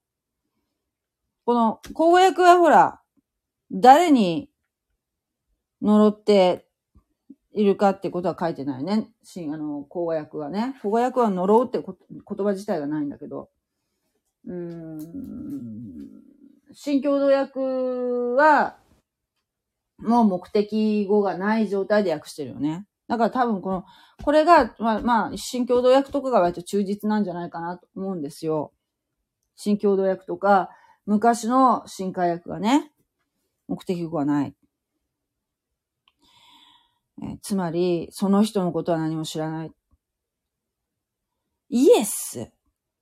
[1.44, 3.00] この公訳はほら、
[3.70, 4.50] 誰に
[5.80, 6.66] 呪って
[7.52, 9.10] いるかってことは書いてないね。
[9.24, 10.76] 新、あの、公訳はね。
[10.82, 13.50] 公訳は呪うって言葉自体がないんだけど、
[14.46, 14.98] うん、
[16.72, 18.76] 新共同訳は、
[19.98, 22.86] もう目的語がない状態で訳してるよね。
[23.08, 23.84] だから多分この、
[24.24, 28.72] これが、まあ、まあ、新共同訳とかが割と忠実なんじゃないかなと思うんですよ。
[29.54, 30.70] 新共同訳とか、
[31.06, 32.92] 昔の新海訳がね、
[33.68, 34.54] 目的語がない。
[37.22, 39.72] えつまり、その人のことは何も知らない。
[41.70, 42.50] イエス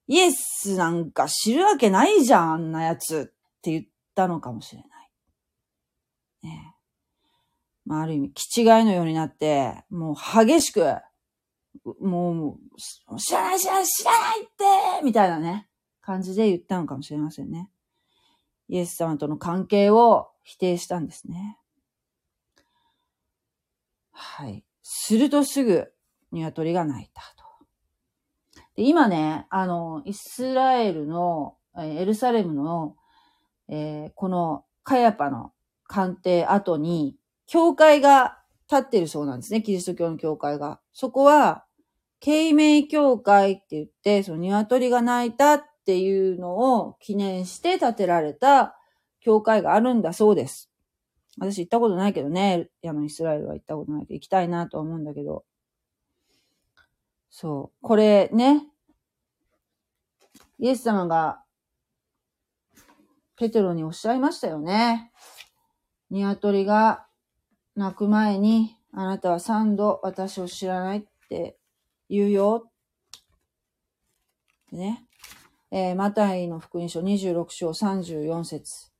[0.07, 3.33] イエスなんか知るわけないじゃん、あんなやつ。
[3.59, 3.85] って言っ
[4.15, 5.11] たのかもしれない。
[6.43, 6.75] ね
[7.85, 10.85] まあ、ある意味、気違いのようになって、もう激しく、
[12.01, 12.59] も
[13.15, 15.69] う、知らない知らない知らないってみたいなね、
[16.01, 17.71] 感じで言ったのかもしれませんね。
[18.71, 21.59] イエス様との関係を否定したんですね。
[24.13, 24.65] はい。
[24.81, 25.93] するとすぐ、
[26.31, 28.63] 鶏が鳴いたと。
[28.77, 32.95] で今ね、あの、イスラエルの、エルサレムの、
[33.69, 35.53] えー、このカヤパの
[35.89, 37.17] 官邸後に、
[37.49, 38.39] 教会が
[38.71, 39.63] 立ってるそうなんですね。
[39.63, 40.81] キリスト教の教会が。
[40.93, 41.65] そこは、
[42.21, 48.77] 慶明教会って言って、その鶏が鳴いたっっていうのを記念して建てられた
[49.21, 50.71] 教会があるんだそうです。
[51.39, 55.45] 私行ったことないけどね、あのイスラエルは行ったことないけど、行きたいなと思うんだけど。
[57.31, 57.77] そう。
[57.83, 58.67] これね、
[60.59, 61.43] イエス様が
[63.37, 65.13] ペテロにおっしゃいましたよね。
[66.11, 67.07] 鶏が
[67.75, 71.57] 泣く前に、あなたは三度私を知らないって
[72.09, 72.71] 言うよ。
[74.73, 75.07] ね。
[75.73, 78.91] えー、マタイの福音書26章34節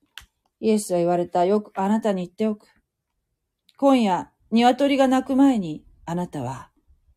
[0.61, 1.43] イエスは言われた。
[1.43, 2.67] よくあなたに言っておく。
[3.77, 6.71] 今夜、鶏が鳴く前に、あなたは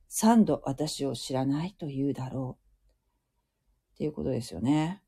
[0.08, 3.94] 三度私を知らないと言うだろう。
[3.94, 5.02] っていうことですよね。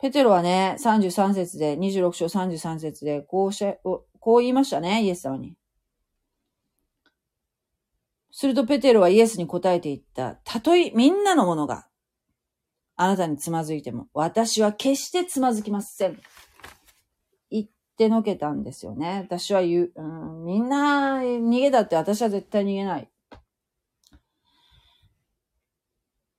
[0.00, 5.54] ペテロはね、33節で、26章33節で、こうしゃこう言いましたね、イエス様に。
[8.32, 10.40] するとペテロはイエスに答えて言った。
[10.44, 11.86] たとえみんなのものが
[12.96, 16.20] あなたにつまずいても、私は決してつまずきません。
[17.50, 19.20] 言ってのけたんですよね。
[19.24, 23.08] 私は言う、うん、みんな逃げだって私は絶対逃げない。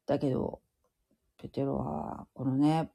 [0.06, 0.62] だけど、
[1.38, 2.92] ペテロは、このね、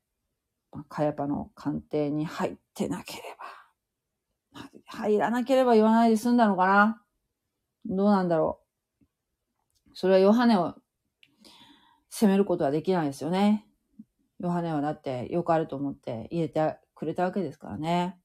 [0.88, 3.22] カヤパの官邸に入ってなけれ
[4.54, 7.02] ば、入らなければ言わないで済んだのかな
[7.86, 9.90] どうなんだろう。
[9.94, 10.76] それはヨハネを
[12.20, 13.64] 責めることはできないですよね。
[14.40, 18.20] ヨハネはだってよくあると思って入れてくれたわけですからね。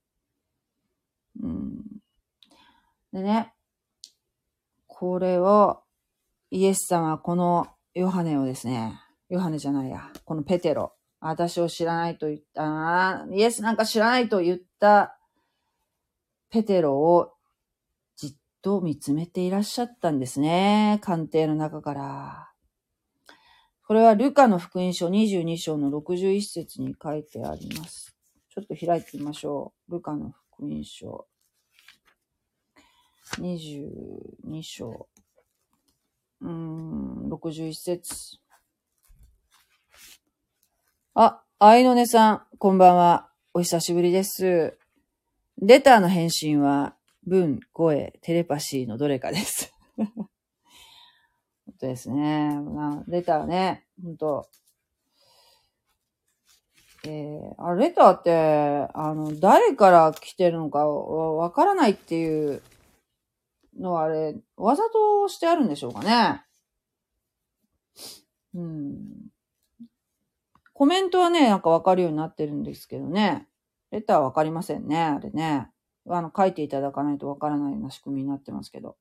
[1.41, 1.77] うん。
[3.13, 3.53] でね、
[4.87, 5.81] これを、
[6.51, 15.17] イエス様はこのヨハネをですね、ヨハネじゃないや、このペテロ、私を知らないと言ったな、イエスなんか知らないと言った
[16.49, 17.31] ペテロを
[18.17, 20.99] じっと見つめていらっしゃったんですね。
[21.01, 22.54] 官邸の中から。
[23.87, 28.15] これはルカの福音書22章の61節に書いてあります。
[28.49, 29.91] ちょっと開いてみましょう。
[29.91, 31.27] ルカの福音書
[33.37, 35.07] 22章。
[36.41, 38.39] うーん、61節。
[41.13, 43.29] あ、愛のねさん、こんばんは。
[43.53, 44.77] お久しぶりです
[45.61, 46.95] レターの返信は、
[47.27, 49.71] 文、声、テレパシーのどれかです。
[51.65, 52.59] 本当ですね。
[52.61, 54.47] まあ、レターね、本当
[57.07, 62.61] えー、あ、レターって、あの、誰から来てるのかわからないっていう
[63.79, 66.43] のはあれ、わざとしてあるんでしょうかね。
[68.55, 69.29] うん。
[70.73, 73.47] コメントはね、なんかわかるようになってるんですけどね。
[73.91, 75.69] レターはわかりませんね、あれね。
[76.07, 78.97] あの、書いていただかないとわからないような仕組みになってますけど。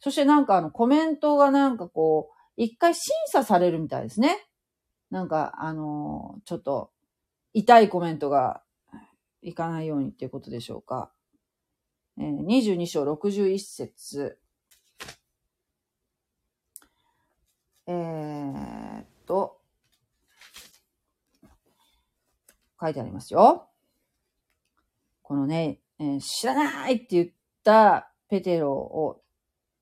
[0.00, 4.46] そしてなんかあのコメントがなんかこう、一回審査されるみたいですね。
[5.10, 6.90] なんかあのちょっと
[7.52, 8.62] 痛いコメントが
[9.42, 11.10] いかないようにっていうことでしょうか。
[12.18, 14.38] えー、22章61節
[17.86, 19.58] えー、っと、
[22.80, 23.68] 書いてありますよ。
[25.22, 27.28] このね、えー、知らないって言っ
[27.64, 29.22] たペテロを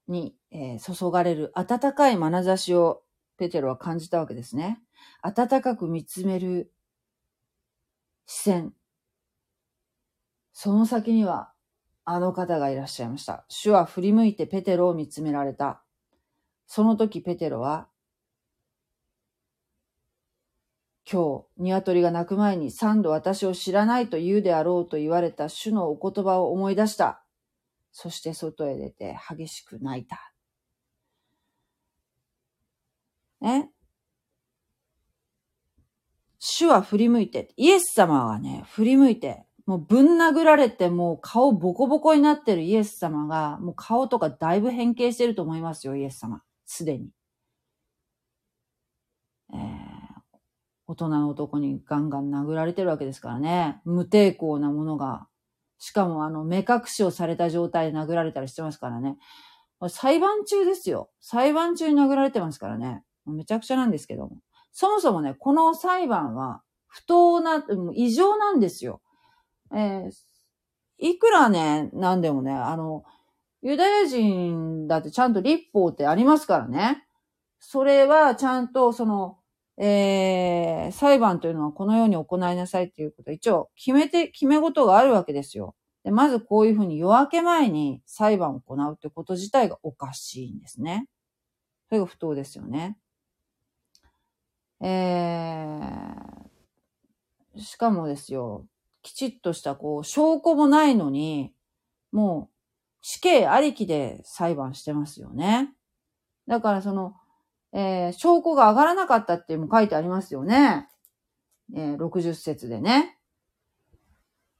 [0.08, 3.02] に、えー、注がれる温かい眼差しを
[3.36, 4.80] ペテロは感じたわけですね。
[5.22, 6.72] 温かく見つめる
[8.26, 8.74] 視線。
[10.52, 11.52] その先には
[12.04, 13.44] あの方がいらっしゃいました。
[13.48, 15.82] 主は振り向いてペテロを見つめられた。
[16.66, 17.88] その時ペテロは、
[21.10, 27.22] 今日、鶏が鳴く前に三度私を知らないと言うであろうと言われた主のお言葉を思い出した。
[27.92, 30.32] そして外へ出て激しく泣いた。
[33.40, 33.70] ね。
[36.38, 46.42] 主は振り向いて、イエス様はね、振り向いて、もうぶん殴られてもう顔ボコボコになってるイエス様が、もう顔とかだいぶ変形してると思いますよ、イエス様。
[46.64, 47.10] すでに。
[49.52, 49.58] えー、
[50.86, 53.80] 大人の男にガンガン殴られてるわけですからね。
[53.84, 55.26] 無抵抗なものが
[55.78, 59.16] しかもあの、目隠しをされた状態で殴られたりしてますからね。
[59.88, 61.10] 裁判中ですよ。
[61.20, 63.04] 裁判中に殴られてますからね。
[63.26, 64.38] めちゃくちゃなんですけども。
[64.72, 67.64] そもそもね、この裁判は不当な、
[67.94, 69.00] 異常なんですよ。
[69.72, 70.10] えー、
[70.98, 73.04] いくらね、なんでもね、あの、
[73.62, 77.06] ユダヤ人だってちゃんと立法ってありますからね。
[77.60, 79.37] それはちゃんとその、
[79.80, 85.74] えー、裁判というのはこのように行いなさいっていうこと一応決めて、決め事があるわけですよ。
[86.04, 91.08] でまずこういうふうに夜明け前に裁判を行うってこと自体がおかしいんですね。
[91.88, 92.98] それが不当ですよね。
[94.80, 98.66] えー、しかもですよ、
[99.02, 101.52] きちっとしたこう証拠もないのに、
[102.12, 102.54] もう
[103.00, 105.72] 死刑ありきで裁判してますよね。
[106.46, 107.14] だからその、
[107.72, 110.88] えー、証拠が上がらなかったっても書いてありますよね。
[111.74, 113.18] えー、60節でね。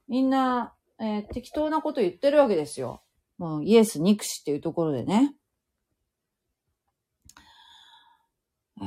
[0.08, 3.02] みんな、えー、適当なこと言ってるわけですよ。
[3.38, 5.34] もうイエス憎しっていうところでね。
[8.80, 8.86] えー、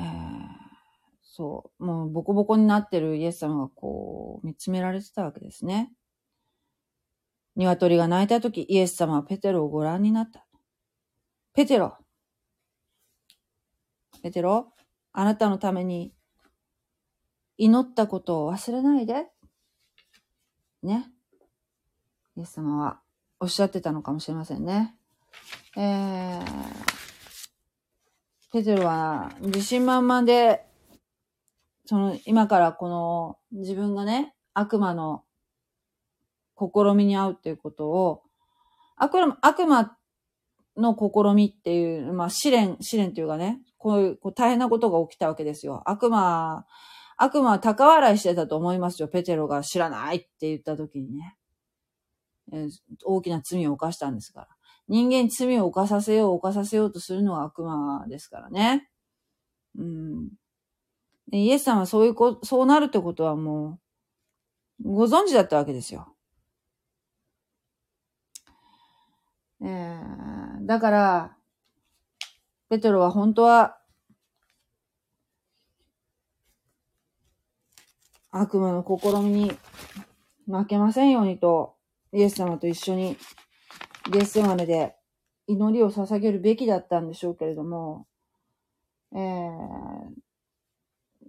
[1.24, 1.86] そう。
[1.86, 5.92] もうボコボコになってるイエス様がこう見つめられてたわけですね。
[7.56, 10.46] 鶏が鳴いたとき、イエス様はペテロをご覧になった。
[11.54, 11.98] ペテロ。
[14.22, 14.74] ペテロ、
[15.14, 16.14] あなたのために
[17.58, 19.28] 祈ったことを忘れないで。
[20.84, 21.12] ね。
[22.36, 23.02] イエス様は
[23.40, 24.96] おっしゃってたのかもしれませんね。
[25.78, 26.44] えー、
[28.52, 30.66] ペテロは自信満々で、
[31.86, 35.24] その、今からこの自分がね、悪魔の
[36.58, 38.24] 試みに遭うっていうことを、
[38.98, 39.98] 悪魔、悪魔
[40.78, 45.82] の試みっていう、まあ試練、試練っていうかね、こういうこう大変なことが起きたわけですよ。
[45.90, 46.68] 悪魔、
[47.18, 49.08] 悪魔は高笑いしてたと思いますよ。
[49.08, 51.36] ペテロが知らないって言った時にね。
[52.54, 52.68] え、
[53.04, 54.48] 大きな罪を犯したんですから。
[54.88, 58.88] 人間に罪を犯させよう、犯させようとするのが悪魔ですからね。
[59.76, 60.30] うん。
[61.32, 63.80] イエスさんはそういうこ、そうなるってことはも
[64.84, 66.16] う、ご存知だったわけですよ。
[69.64, 71.38] えー、だから、
[72.72, 73.78] ペトロは本当は、
[78.30, 79.52] 悪魔の試みに
[80.48, 81.76] 負けませんようにと、
[82.14, 83.18] イエス様と一緒に、
[84.16, 84.96] イエス様で
[85.48, 88.08] 祈りを捧げるべきだったんでしょうけれども、
[89.14, 89.18] え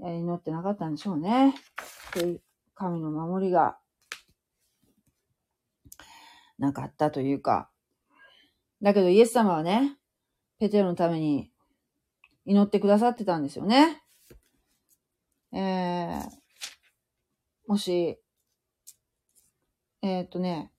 [0.00, 1.56] ー、祈ってなかったんでしょうね。
[2.76, 3.78] 神の守りが
[6.60, 7.68] なかったというか、
[8.80, 9.98] だけどイエス様はね、
[10.62, 11.50] ペテロのために
[12.46, 14.00] 祈ってくださってたんですよね。
[15.52, 16.22] えー、
[17.66, 18.20] もし、
[20.02, 20.70] えー、っとね、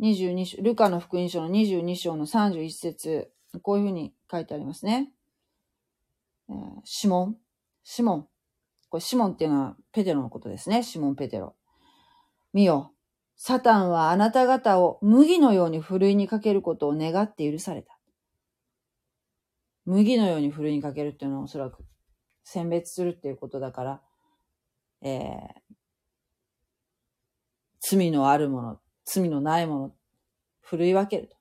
[0.00, 5.10] 22章、ルカの福音書の22章の31節こういうふうに書いてありますね。
[6.50, 7.36] えー、シモン。
[7.84, 8.28] シモン。
[8.90, 10.82] これシモンっていうのはペテロのことですね。
[10.82, 11.56] シモン・ペテロ。
[12.52, 12.92] 見よ。
[13.36, 17.98] サタンはあなた方を麦のようにふるいにかけることを願って許された。
[19.84, 21.84] 麦のようにふるいにかけるっていうのはおそらく
[22.44, 24.00] 選別するっていうことだから、
[25.02, 25.72] えー、
[27.80, 29.94] 罪のあるもの、罪のないもの、
[30.60, 31.36] ふるい分けると。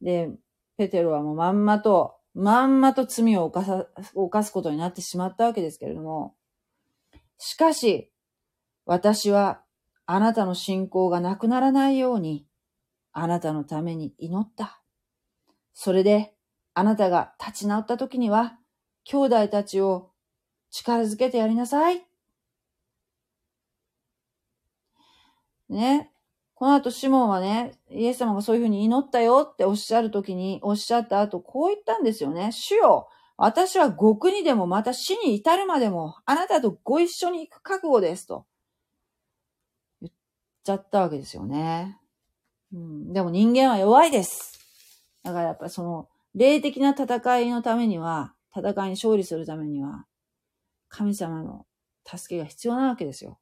[0.00, 0.30] で、
[0.76, 6.34] ペテロはもうまんまと、まんまと罪を犯さ、犯すことになってしまったわけですけれども、
[7.38, 8.10] しかし、
[8.86, 9.62] 私は
[10.06, 12.46] あなたの信仰がなくならないように、
[13.12, 14.82] あなたのために祈った。
[15.72, 16.34] それで、
[16.74, 18.58] あなたが立ち直った時には、
[19.04, 20.10] 兄弟たちを
[20.70, 22.06] 力づけてやりなさい。
[25.68, 26.10] ね。
[26.54, 32.52] この後、シモンはね、イエス様がそういうふうに祈ったよっておっしゃるときに、おっしゃった後、こう言ったんですよね。
[32.52, 38.46] 主よ、私は極にでもまた死に至るまでも、あなたとご一緒に行く覚悟ですと。
[40.64, 41.98] ちゃったわけですよね。
[42.72, 44.58] うん、でも人間は弱いです。
[45.22, 50.06] だからやっぱその、霊的な戦いのためには、戦いに勝利するためには、
[50.88, 51.66] 神様の
[52.04, 53.38] 助けが必要なわけですよ。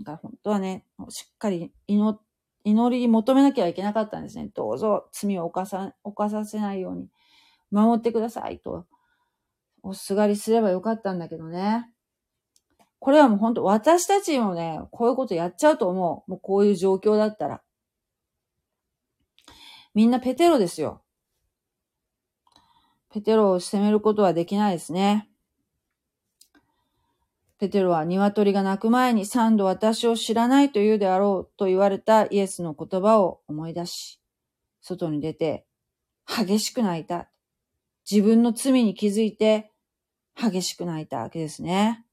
[0.00, 2.20] だから本当はね、しっかり祈、
[2.64, 4.50] 祈り求めなきゃいけなかったんですね。
[4.54, 7.08] どうぞ罪を犯さ、犯させないように
[7.70, 8.86] 守ってくださいと、
[9.82, 11.91] おすがりすればよかったんだけどね。
[13.02, 16.30] これはもう本当、私たちもね、こういうことやっちゃうと思う。
[16.30, 17.60] もうこういう状況だったら。
[19.92, 21.02] みんなペテロですよ。
[23.12, 25.28] ペテロを責めることはできないですね。
[27.58, 34.20] ペテロは鶏が鳴く前に三度私を知らないと言うであろうと言われたイエスの言葉を思い出し、
[34.80, 35.66] 外に出て
[36.24, 37.28] 激しく泣いた。
[38.08, 39.72] 自分の罪に気づいて
[40.40, 42.06] 激しく泣いたわけですね。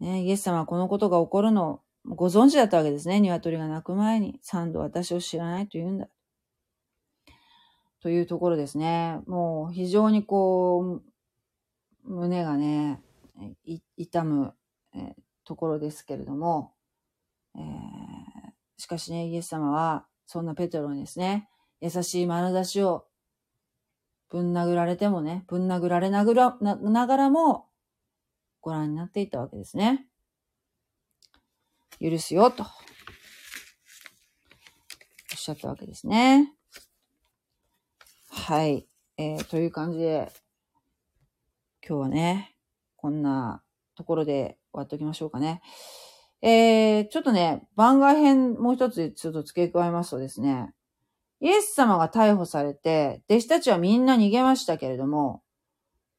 [0.00, 3.20] ね、イエス様はこのことが起こるのをご存知だったわけですね。
[3.20, 6.08] 鶏が鳴く前に三度私を知らないと言うんだ。
[8.00, 9.20] というところですね。
[9.26, 11.02] もう非常にこう、
[12.04, 13.02] 胸がね、
[13.96, 14.54] 痛む、
[14.94, 16.72] え、ところですけれども、
[17.56, 17.62] えー、
[18.76, 21.48] しかしね、イエス様は、そんなペテロにですね、
[21.80, 23.06] 優しい眼差しを
[24.28, 27.65] ぶん殴られてもね、ぶん殴られながらながらも
[28.66, 30.08] ご覧になっていたわけですね。
[32.00, 32.64] 許すよ、と。
[32.64, 32.68] おっ
[35.36, 36.52] しゃったわけですね。
[38.28, 38.88] はい。
[39.18, 40.32] えー、という感じで、
[41.88, 42.56] 今日はね、
[42.96, 43.62] こんな
[43.94, 45.62] ところで終わっておきましょうかね。
[46.42, 50.74] えー、ちょっとね、番外編もう一つちょっと付け加えますとですね、
[51.40, 55.44] イエス様が逮捕されて、弟子たちはみんな逃げましたけれども、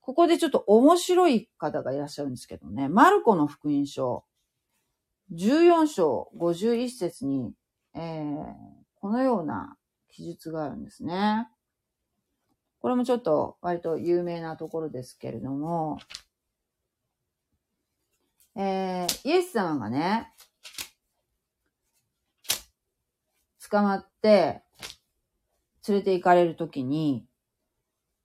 [0.08, 4.24] ここでちょっと面白い方がいらっしゃるんですけどね、マルコの福音書、
[5.34, 7.52] 14章51節に、
[7.94, 8.54] えー、
[9.02, 9.76] このような
[10.08, 11.50] 記述があるんですね。
[12.80, 16.00] これもちょっと割と有名なところですけれども、
[18.56, 20.32] えー、イエス様がね、
[23.70, 24.64] 捕まって
[25.86, 27.26] 連れて行かれるときに、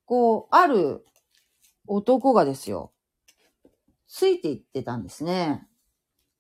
[0.07, 1.05] こう、ある
[1.87, 2.93] 男がですよ、
[4.09, 5.67] ついて行ってたんですね。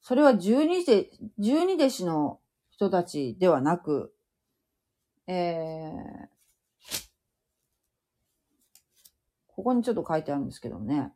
[0.01, 2.40] それは十二で、十二弟子の
[2.70, 4.12] 人たちではなく、
[5.26, 6.32] えー、
[9.47, 11.12] ここにちょっと書いてあるんですけどね。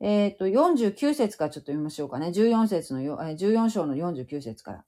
[0.00, 2.28] えっ、ー、と、49節からちょっと読みましょうかね。
[2.28, 4.84] 14節の、14章の49節から。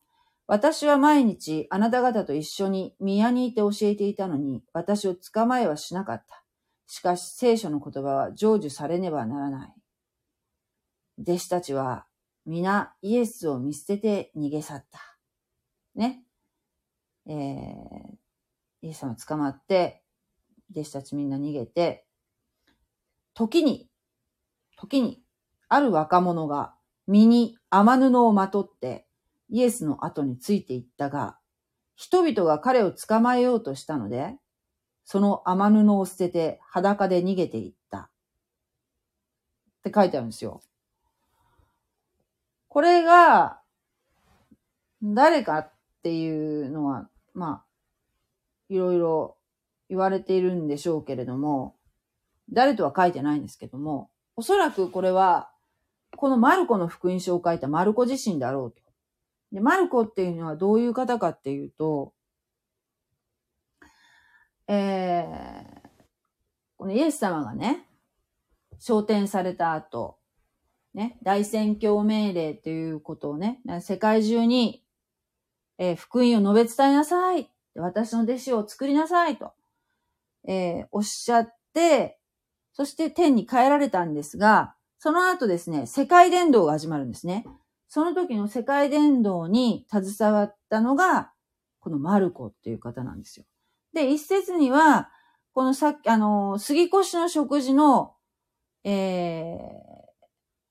[0.47, 6.44] 私は毎日あなた方と一緒に宮にいて教えていたのに、私を捕まえはしなかった。
[6.87, 9.73] しかし聖書の言葉は成就されねばならない。
[11.19, 12.07] 弟子たちは
[12.47, 15.01] 皆イエスを見捨てて逃げ去った。
[15.95, 16.25] ね。
[17.27, 18.17] えー、
[18.83, 20.03] イエス様捕まって、
[20.71, 22.07] 弟子たちみんな逃げて、
[23.33, 23.89] 時に、
[24.77, 25.23] 時に、
[25.69, 26.75] ある若者が
[27.07, 29.07] 身に雨布をまとって
[29.49, 31.39] イエスの後についていったが、
[31.97, 34.37] 人々が彼を捕まえようとしたので、
[35.05, 37.99] その雨布を捨てて裸で逃げていった。
[37.99, 38.09] っ
[39.85, 40.63] て書いてあるんですよ。
[42.69, 43.61] これが、
[45.03, 47.65] 誰かっていうのは、まあ、
[48.71, 49.37] いろいろ
[49.91, 51.77] 言われているんでしょうけれども、
[52.51, 55.51] 誰とは書いてないんですけども、おそらくこれは、
[56.17, 58.83] このマルコの福音書を書いたマルコ自身だろうと。
[59.53, 62.13] で、マルコっていうのはどういう方かっていうと、
[64.69, 65.89] えー、
[66.77, 67.87] このイエス様がね、
[68.79, 70.19] 昇天された後、
[70.95, 74.85] ね、大宣教命令っていうことをね、世界中に、
[75.79, 77.51] えー、福音を述べ伝えなさい。
[77.77, 79.53] 私の弟子を作りなさいと、
[80.47, 82.19] えー、おっしゃって、
[82.73, 87.47] そして天に帰られたんですが、その後ですね、世界伝道が始まるんですね。
[87.89, 91.33] その時の世界伝道に携わったのが、
[91.81, 93.45] このマルコっていう方なんですよ。
[93.95, 95.11] で、一説には、
[95.55, 98.15] このさっき、あの、杉越の食事の、
[98.83, 99.65] えー、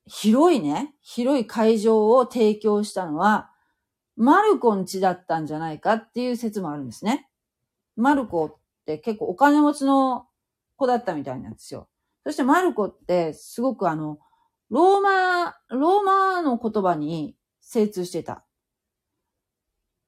[0.06, 3.50] 広いね、広い会場を提供したのは、
[4.16, 7.30] マルコん家だったんじゃないかっていう説もあるんですね。
[7.96, 8.56] マルコっ
[8.86, 10.28] て結構お金持ちの
[10.76, 11.88] 子だったみたいなんですよ。
[12.26, 14.20] そしてマルコってすごくあの、
[14.70, 18.44] ローマ、ローマの言葉に精通してた。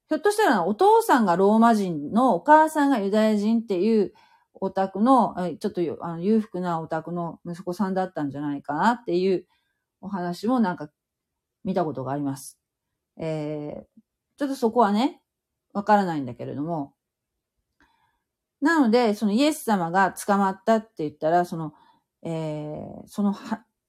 [0.08, 4.12] ひょっとしたらお父さんがローマ人のお母さんがユダヤ人っていう
[4.54, 9.46] オタクの、ちょっとあの裕福なオタクの息子さんだったんじゃないかなっていう
[10.00, 10.88] お話もなんか
[11.64, 12.58] 見たことがあります。
[13.18, 14.02] えー、
[14.36, 15.20] ちょっとそこはね、
[15.72, 16.94] わからないんだけれども、
[18.60, 21.74] なので、そのイエス様が捕まったって言ったら、その、
[22.22, 23.34] えー、その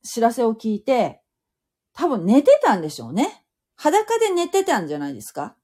[0.04, 1.22] 知らせを聞いて、
[1.94, 3.44] 多分寝てたんでしょうね。
[3.76, 5.57] 裸で寝てたんじゃないですか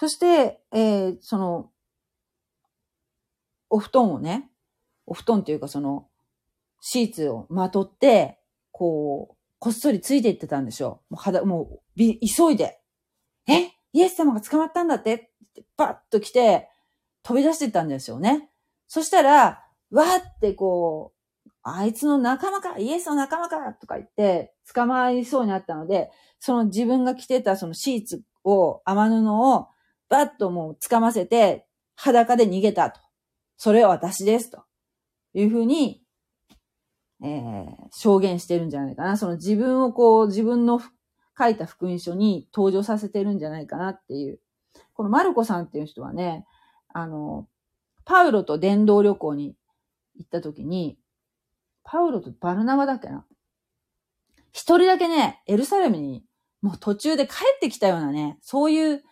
[0.00, 1.70] そして、えー、その、
[3.68, 4.50] お布団をね、
[5.04, 6.08] お布団っていうかその、
[6.80, 8.40] シーツをまとって、
[8.72, 11.16] こう、こっそりついていってたんでしょう。
[11.16, 12.80] もう、肌、もう、急いで。
[13.46, 13.72] え？
[13.92, 15.14] イエス様が捕まったんだって？
[15.16, 15.18] っ
[15.52, 16.70] てバッと来て、
[17.22, 18.48] 飛び出していったんですよね。
[18.88, 21.12] そしたら、わーってこ
[21.46, 22.78] う、あいつの仲間か？
[22.78, 23.74] イエスの仲間か？
[23.74, 29.68] とか言って、捕まりそうになったので、その自分が着てたそのシーツを、雨布を、
[30.10, 33.00] バッともう掴ませて、裸で逃げたと。
[33.56, 34.50] それは私です。
[34.50, 34.64] と
[35.32, 36.02] いうふうに
[37.22, 39.16] えー、証言してるんじゃないかな。
[39.16, 40.80] その自分をこう、自分の
[41.38, 44.40] 書いた福音書に登場させてるんじゃないかなっていう。
[44.94, 46.46] このマルコさんっていう人はね、
[46.92, 47.46] あの、
[48.04, 49.54] パウロと伝道旅行に
[50.16, 50.98] 行った時に、
[51.84, 53.26] パウロとバルナバだっけな。
[54.52, 56.24] 一人だけね、エルサレムに
[56.62, 59.02] もう途中で帰ってきたようなね、そういう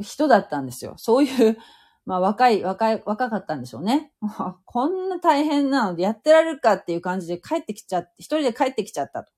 [0.00, 0.94] 人だったんですよ。
[0.96, 1.58] そういう、
[2.04, 4.12] まあ若い、若い、若かったんでしょうね。
[4.64, 9.32] こんな大変なのでやってられるかっていう感じで帰ってきちゃって、一人で帰ってきちゃったと。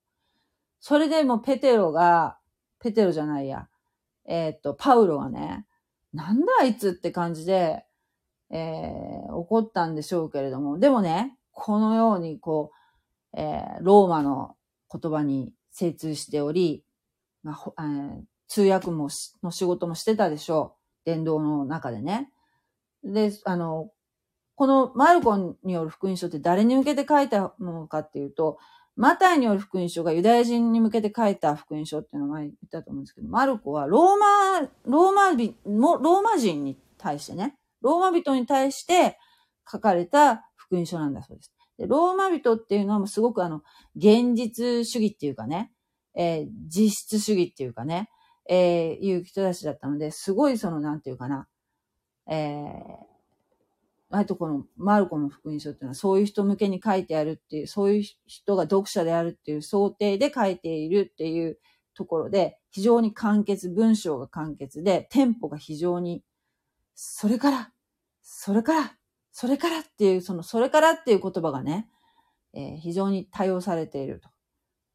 [0.81, 2.39] それでもペテロが、
[2.79, 3.69] ペテロじゃないや、
[4.25, 5.67] えっ、と、パウロがね、
[6.13, 7.85] なんだあいつって感じで、
[8.51, 12.73] えー、怒ったんでしょうけれども、でもね、このようにこ
[13.35, 14.57] う、えー、ローマの
[14.91, 16.85] 言葉に精通しており、
[17.43, 19.09] まあえー、通訳も
[19.43, 21.11] の仕事もしてたでしょう。
[21.11, 22.31] 伝道の中でね。
[23.05, 23.91] で、あの、
[24.57, 28.59] このマルコによる福音書って誰に向けて書いたものかっていうと、
[28.97, 39.17] マタイによる福音書がユダヤ人に向けて書いた福音書っていうのを前言ったと思うんですけど、マルコはローマ、ローマ人、ローマ人に対してね、ローマ人に対して
[39.71, 41.53] 書かれた福音書なんだそうです。
[41.79, 43.63] でローマ人っていうのはすごくあの、
[43.95, 45.71] 現実主義っていうかね、
[46.17, 48.11] えー、実質主義っていうかね、
[48.49, 51.47] えー、いう人たちだったので、すごいその、なんていうかな、
[52.27, 53.09] えー、
[54.11, 61.59] 割とこのマルコの福音書っていうのはそういう人向けに書いてあるっていう、そういう人が読者であるっていう想定で書いているっていう
[61.95, 66.23] ところで、非常に簡潔、文章が簡潔で、テンポが非常に、
[66.95, 67.73] それから、
[68.23, 68.97] それから、
[69.31, 71.89] それからっていう、その、それからっていう言葉がね、
[72.55, 74.31] えー、非常に多用されていると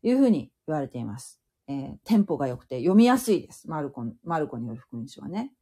[0.01, 1.42] いうふうに言われています。
[1.68, 3.70] えー、テンポが良くて読みやすいです。
[3.70, 5.53] マルコ、マルコによる福音書はね。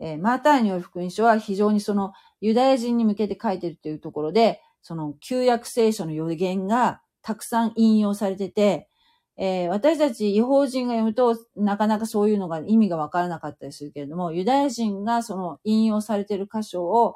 [0.00, 8.88] えー、マータイによる福音書は非常にそのユダヤ人に向けて書いてるというところで、その旧約聖書の予言がたくさん引用されてて、
[9.36, 17.14] えー、私たち違法人が読むとなかなかそういうのが意味がわからなかったりするけれども、ユダヤ人がその引用されてる箇所を、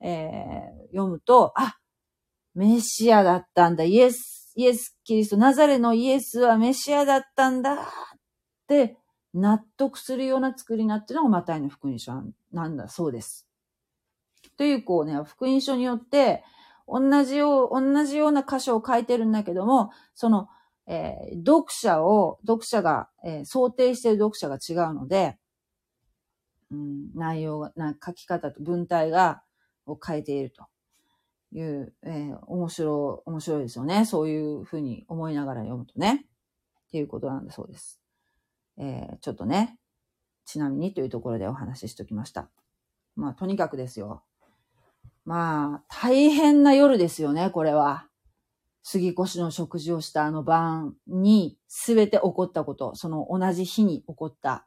[0.00, 1.78] えー、読むと、あ、
[2.54, 7.78] メシアだったんだ、イエス、イエス・キリスト、ナザレのイエスはメシアだったんだっ
[8.66, 8.96] て
[9.34, 12.12] 納得するような作りになっているのがマタイの福音書
[12.52, 13.46] なんだそうです。
[14.56, 16.42] という、こうね、福音書によって、
[16.88, 20.48] 同じよう、同じような箇所を書いてるんだけども、その、
[20.86, 25.36] えー、読者を、読者が、えー、想定している読者が違うので、
[26.70, 29.42] うん、内容が、な書き方と文体が、
[29.86, 30.66] を変えていると
[31.58, 34.04] いう、えー、面白い、面白いですよね。
[34.04, 36.26] そういうふうに思いながら読むとね。
[36.88, 38.00] っていうことなんだそうです。
[38.78, 39.78] えー、ちょっとね、
[40.44, 42.48] ちなみにというところでお話ししときました。
[43.16, 44.22] まあ、とにかくですよ。
[45.24, 48.06] まあ、大変な夜ですよね、これは。
[48.82, 54.64] 杉越の食事をしたあの晩に全て起こったこと、その同じ日に起こった、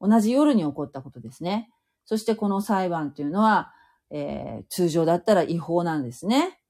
[0.00, 1.70] 同じ夜に起こったことですね。
[2.04, 3.72] そしてこの裁判というのは、
[4.10, 6.60] えー、通常だったら違法なんですね。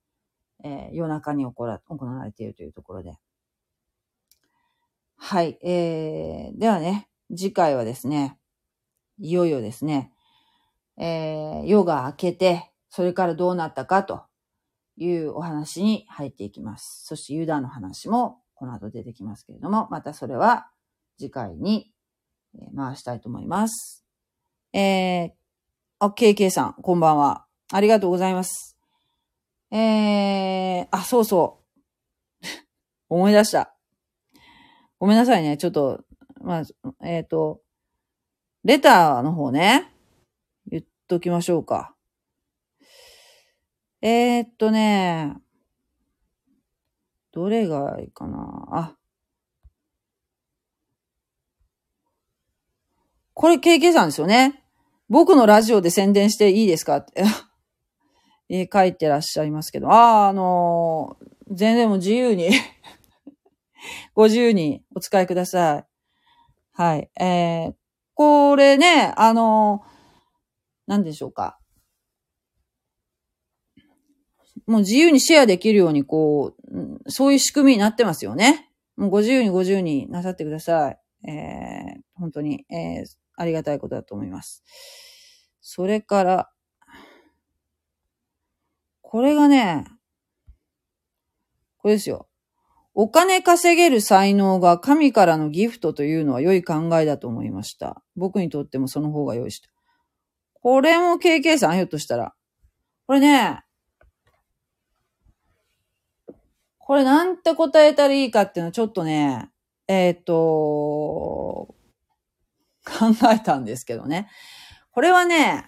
[0.63, 1.79] えー、夜中に行わ
[2.23, 3.13] れているというところで。
[5.17, 5.57] はい。
[5.63, 8.37] えー、ではね、次回はですね、
[9.19, 10.11] いよいよですね、
[10.97, 14.25] えー、夜が明けて、それからどうなったかと
[14.97, 17.05] いうお話に入っていきます。
[17.05, 20.67] そしてユダの話もこの後出てきますけれども、またそれは
[21.17, 21.93] 次回に
[22.75, 24.05] 回したいと思います。
[24.73, 25.31] えー、
[26.03, 27.45] あ、KK さん、こんばんは。
[27.71, 28.75] ありがとうございます。
[29.69, 31.61] えー、あ、そうそ
[32.41, 32.47] う。
[33.07, 33.75] 思い出した。
[34.97, 35.57] ごめんなさいね。
[35.57, 36.03] ちょっと、
[36.41, 37.61] まあ、えっ、ー、と、
[38.63, 39.93] レターの方ね、
[40.65, 41.95] 言っときましょうか。
[44.01, 45.35] えー、っとね、
[47.31, 48.97] どれがいいかなあ。
[53.35, 54.60] これ KK さんですよね。
[55.11, 56.97] 僕のラジオで宣伝していいですか？
[56.97, 57.25] っ て。
[58.47, 59.89] え書いてらっしゃいますけど。
[59.89, 62.49] ああ、あのー、全然も自由に
[64.15, 65.85] ご自由にお使いください。
[66.71, 67.09] はい。
[67.19, 67.75] えー、
[68.13, 69.81] これね、あの、
[70.87, 71.59] 何でしょうか。
[74.65, 76.53] もう自由にシェアできるように、こ
[77.05, 78.71] う、そういう仕組みになってますよね。
[78.95, 81.29] もうご自由にご自由になさってください。
[81.29, 84.63] えー、本当に、えー、ありがたいことだと思います。
[85.61, 86.51] それから、
[89.01, 89.85] これがね、
[91.77, 92.27] これですよ。
[92.93, 98.03] お金稼げる才能が神からのギフトというのは良い考えだと思いました。
[98.15, 99.61] 僕にとってもその方が良いし。
[100.53, 102.35] これも KK さん、ひょっとしたら。
[103.07, 103.63] これね、
[106.77, 109.49] これなんて答えたらいいかっていうのはちょっとね、
[109.87, 111.73] えっ、と、
[112.85, 114.29] 考えたんですけどね。
[114.91, 115.65] これはね、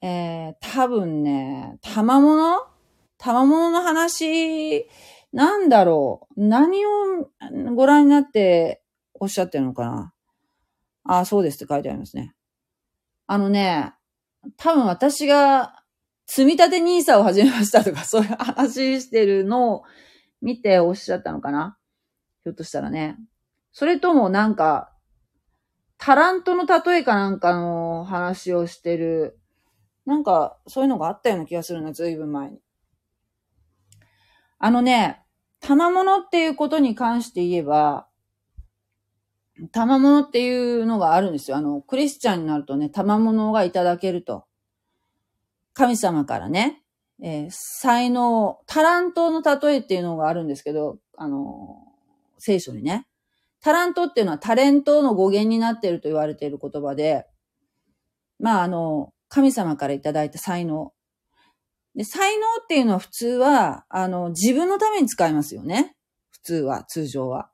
[0.00, 2.60] えー、多分ね、賜物？
[3.18, 4.86] 賜物の話、
[5.32, 6.46] なんだろう？
[6.46, 6.90] 何を
[7.74, 8.82] ご覧になって
[9.14, 10.12] おっしゃってるのかな？
[11.04, 12.34] ああ、そうですって書いてありますね。
[13.26, 13.94] あのね、
[14.56, 15.82] 多分私が
[16.26, 19.82] 積み立て NISA を始めましたとか、 そういう話してるのを
[20.42, 21.78] 見ておっしゃったのかな？
[22.42, 23.16] ひょっとしたらね。
[23.72, 24.93] それともなんか、
[26.04, 29.38] タラントの例えかなんかの話をしてる、
[30.04, 32.60] なんか、そういうのがあったような気がするな、ずいぶん前に。
[34.58, 35.22] あのね、
[35.60, 38.06] 賜物っていうことに関して言えば、
[39.72, 41.56] 賜物っていうのがあるんですよ。
[41.56, 44.44] あの、クリスチャンになるとね、賜物がいただけると。
[45.72, 46.82] 神様からね、
[47.22, 51.82] えー、才能、タラントの例えっていうのがあるんですけど、あの、
[52.36, 53.06] 聖書にね。
[53.64, 57.24] タラントっていうのはタレントの語源になっていると言われている言葉で、
[58.38, 60.92] まあ、あの、神様からいただいた才能。
[61.94, 65.96] で、才能っていうのは普通は、あの、自分のために使いますよね。
[66.30, 67.50] 普通は、通常は。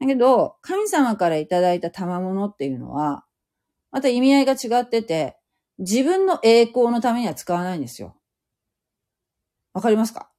[0.00, 3.24] だけど、神様からいただいた賜物っていうのは、
[3.90, 5.38] また意味合いが違ってて、
[5.78, 8.18] 自分の栄光のためには使わないんですよ。
[9.72, 10.33] わかりますか？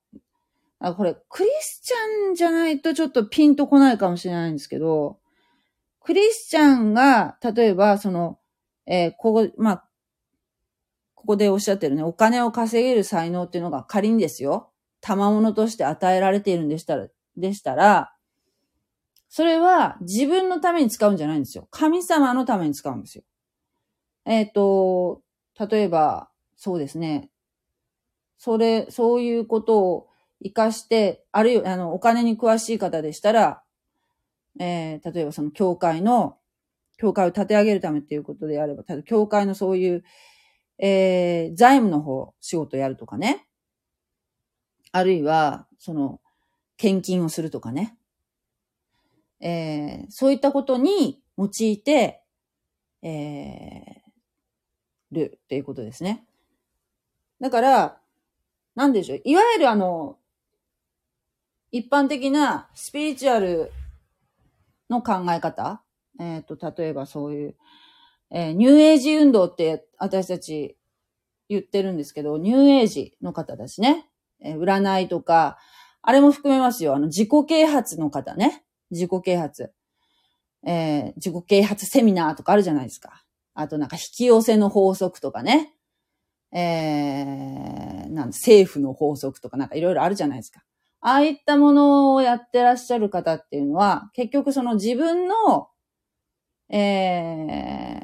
[0.80, 5.19] あこれ、クリスチャンじゃないとちょっとピンとこないかもしれないんですけど、
[6.01, 8.39] クリスチャンが、例えば、その、
[8.86, 9.86] えー、ここ、まあ、
[11.15, 14.71] ここでおっしゃってるね、お金を稼げる才能っていうのが仮にですよ、
[15.01, 18.13] 賜物として与えられているんでしたら、でしたら、
[19.28, 21.67] それは自分のために使うんじゃないんですよ。
[21.71, 23.23] 神様のために使うんですよ。
[24.26, 25.21] えっ、ー、と、
[25.59, 27.30] 例えば、そうですね。
[28.38, 30.07] それ、そういうことを
[30.43, 33.63] 活かして、あるいは、あの、お金に詳しい方でしたら、
[34.59, 36.38] えー、例えばその教会の、
[36.97, 40.03] 教会を立て上げるためっていうことであれば、ただ教会のそういう、
[40.77, 43.47] えー、財務の方、仕事やるとかね。
[44.91, 46.21] あるいは、その、
[46.77, 47.97] 献金をするとかね。
[49.41, 52.21] えー、そういったことに用いて、
[53.01, 56.25] えー、るっていうことですね。
[57.41, 57.97] だから、
[58.75, 59.21] なんでしょう。
[59.23, 60.17] いわゆるあの、
[61.76, 63.69] 一般的なスピリチュアル
[64.89, 65.82] の考え方。
[66.21, 67.55] えっ、ー、と、例えばそういう、
[68.32, 70.78] えー、ニューエイジ運動って私たち
[71.49, 74.07] 言ってるんですけど、ニューエイジの方だしね。
[74.39, 75.57] えー、占いとか、
[76.01, 76.95] あれも含めますよ。
[76.95, 78.63] あの、自己啓発の方ね。
[78.89, 79.73] 自己啓発。
[80.65, 83.26] えー、自己啓発セミナーとかあるじゃないですか。
[83.53, 85.73] あとなんか引き寄せの法則とかね。
[86.53, 90.63] えー、なん政府の法則とかなんかいろいろあるじゃないですか。
[91.07, 95.69] ああいったものをやってらっしゃる方っていうのは、結局その自分の、
[96.67, 97.99] え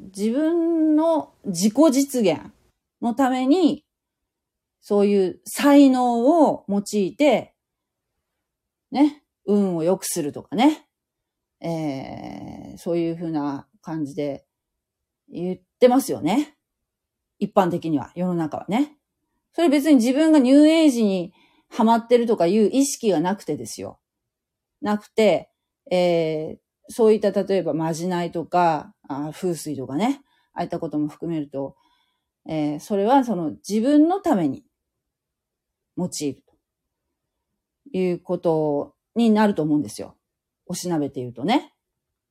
[0.00, 2.52] ー、自分の自己実現
[3.02, 3.84] のために、
[4.80, 7.52] そういう才能を用いて、
[8.92, 10.86] ね、運を良くするとかね、
[11.60, 14.46] えー、そういうふうな感じで
[15.28, 16.56] 言ってますよね。
[17.40, 18.98] 一般的には、世の中はね。
[19.52, 21.34] それ別に自分がニューエイジに
[21.74, 23.98] ハマってるとかいう意識がなくてですよ。
[24.80, 25.50] なくて、
[25.90, 26.58] えー、
[26.88, 30.20] そういった例えばまじないとか、あ風水とかね、
[30.52, 31.74] ああいったことも含めると、
[32.48, 34.64] えー、それはその自分のために
[35.96, 36.42] 用いる
[37.92, 40.16] ということになると思うんですよ。
[40.66, 41.74] おしなべて言うとね。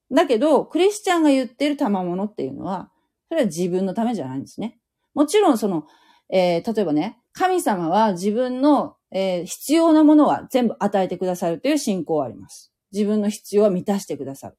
[0.10, 2.92] だけど、クリスチャンが言ってる賜物っていうのは、
[3.28, 4.80] それは自分のためじゃないんですね。
[5.14, 5.86] もちろんその、
[6.30, 12.74] えー、例えばね、神様は自分の、えー、必要なものは全部与えてくださるという信仰はあります。
[12.92, 14.58] 自分の必要は満たしてくださる。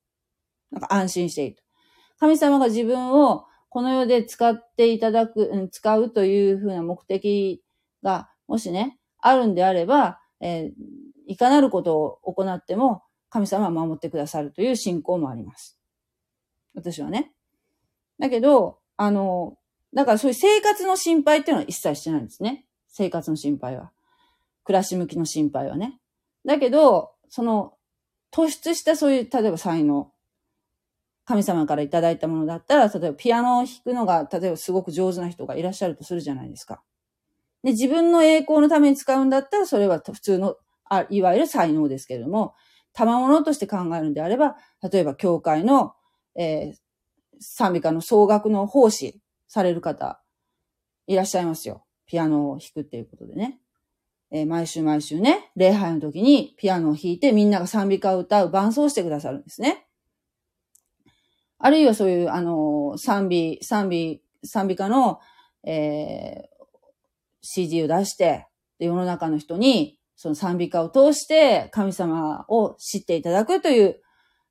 [0.70, 1.62] なんか安心していると。
[2.18, 7.62] 神様が自分をこの世で使っていただく、使うというふうな目的
[8.02, 10.72] が、もしね、あるんであれば、えー、
[11.26, 15.80] いかなることを行っても、神様は守ってくださるという信仰もあります。
[16.74, 17.32] 私はね。
[18.20, 19.58] だけど、あの、
[19.92, 22.66] だからそういう生活の心配っていうのは一切してないんですね。
[22.88, 23.90] 生活の心配は。
[24.64, 26.00] 暮らし向きの心配はね。
[26.44, 27.74] だけど、その、
[28.32, 30.10] 突出したそういう、例えば才能。
[31.26, 36.82] 神様からいただいたものだったら、例えばピアノを弾くのが、例えばすごく上手な人がいらっしゃるとするじゃないですか。
[37.62, 40.56] で、自分の栄光のために使うんだったら、それは普通の、
[40.90, 42.54] あいわゆる才能ですけれども、
[42.92, 45.94] 賜物として考えるんであれば、例えば教会の、
[46.36, 46.76] えー、
[47.40, 50.22] 賛美歌の総額の奉仕される方、
[51.06, 51.84] いらっしゃいますよ。
[52.06, 53.60] ピアノを弾くっていうことでね。
[54.34, 59.86] えー、毎週毎週ね、礼拝の時にピアノを弾いてみんなが賛美歌を歌う伴奏してくださるんですね。
[61.60, 65.20] あるいはそういう、あの、賛美、賛美、賛美歌の、
[65.62, 66.66] えー、
[67.42, 68.48] CD を出して、
[68.80, 74.00] で、世の中の人に、その賛美歌を通して神様を知っていただくという、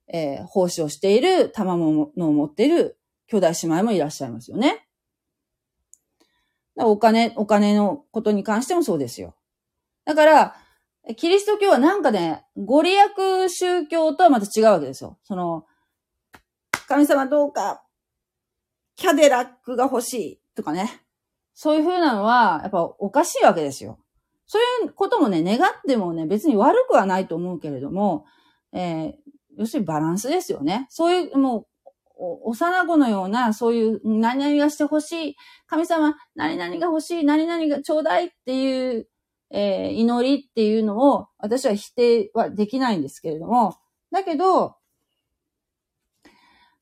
[0.07, 4.87] えー、奉仕をしている、賜物を持っている兄弟姉妹もいらっしゃいますよね。
[6.77, 9.35] お金、お金のことに関してもそうですよ。
[10.05, 10.55] だから、
[11.17, 15.17] キリスト教はなんかね、ご利益宗教とはまた違うわけですよ。
[15.23, 15.65] その、
[16.87, 17.83] 神様どうか、
[18.95, 21.01] キャデラックが欲しいとかね。
[21.53, 23.99] そういう風なのは、やっぱおかしいわけですよ。
[24.45, 28.25] そういうこともね、願ってもね、別に悪くはないと思うけれども、
[28.71, 29.13] えー、
[29.57, 30.87] 要するにバランスですよね。
[30.89, 35.35] そういう、もう、幼子のような、そういう、何々がしてほしい、
[35.67, 39.07] 神様、何々が欲しい、何々がちょうだいっていう、
[39.53, 43.77] えー、祈りっていうのを、私は否定はできないんですけれども、
[44.11, 44.75] だけど、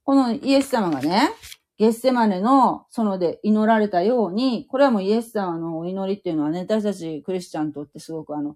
[0.03, 1.29] このイエス様がね、
[1.77, 8.55] ゲッセマネの園で祈られたように、これはもうイエス様のお祈りっていうのはね、私たちクリスチャンにとってすごくあの、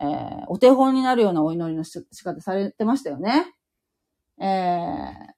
[0.00, 3.54] えー、お手本になるようなお祈りの仕方されてましたよね。
[4.40, 5.35] えー、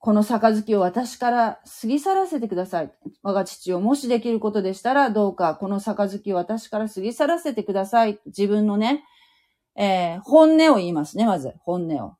[0.00, 2.92] この杯を私から過ぎ去らせてください。
[3.22, 8.20] 我が父をもしできることでしたら、どうかこの杯を私から過ぎ去らせてください。
[8.26, 9.04] 自分のね、
[9.76, 11.54] えー、本音を言いますね、まず。
[11.60, 12.14] 本音を。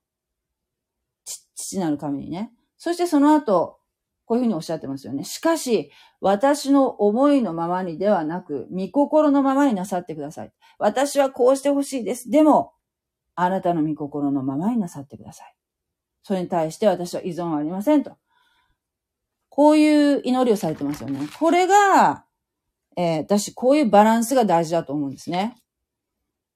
[1.54, 2.52] 父なる神にね。
[2.76, 3.78] そしてその後、
[4.24, 5.24] こういうふうにおっしゃってますよね。
[5.24, 10.52] しかし、私の思いのままにではなく、見心のままになさってください。
[10.78, 12.30] 私はこうしてほしいです。
[12.30, 12.72] でも、
[13.34, 15.57] あなたの見心のままになさってください。
[16.28, 18.18] それに対して私は依存はありませんと。
[19.48, 21.26] こういう祈りをされてますよね。
[21.38, 22.26] これが、
[22.98, 25.56] えー、私、こういうバランスが大事だと思うんですね。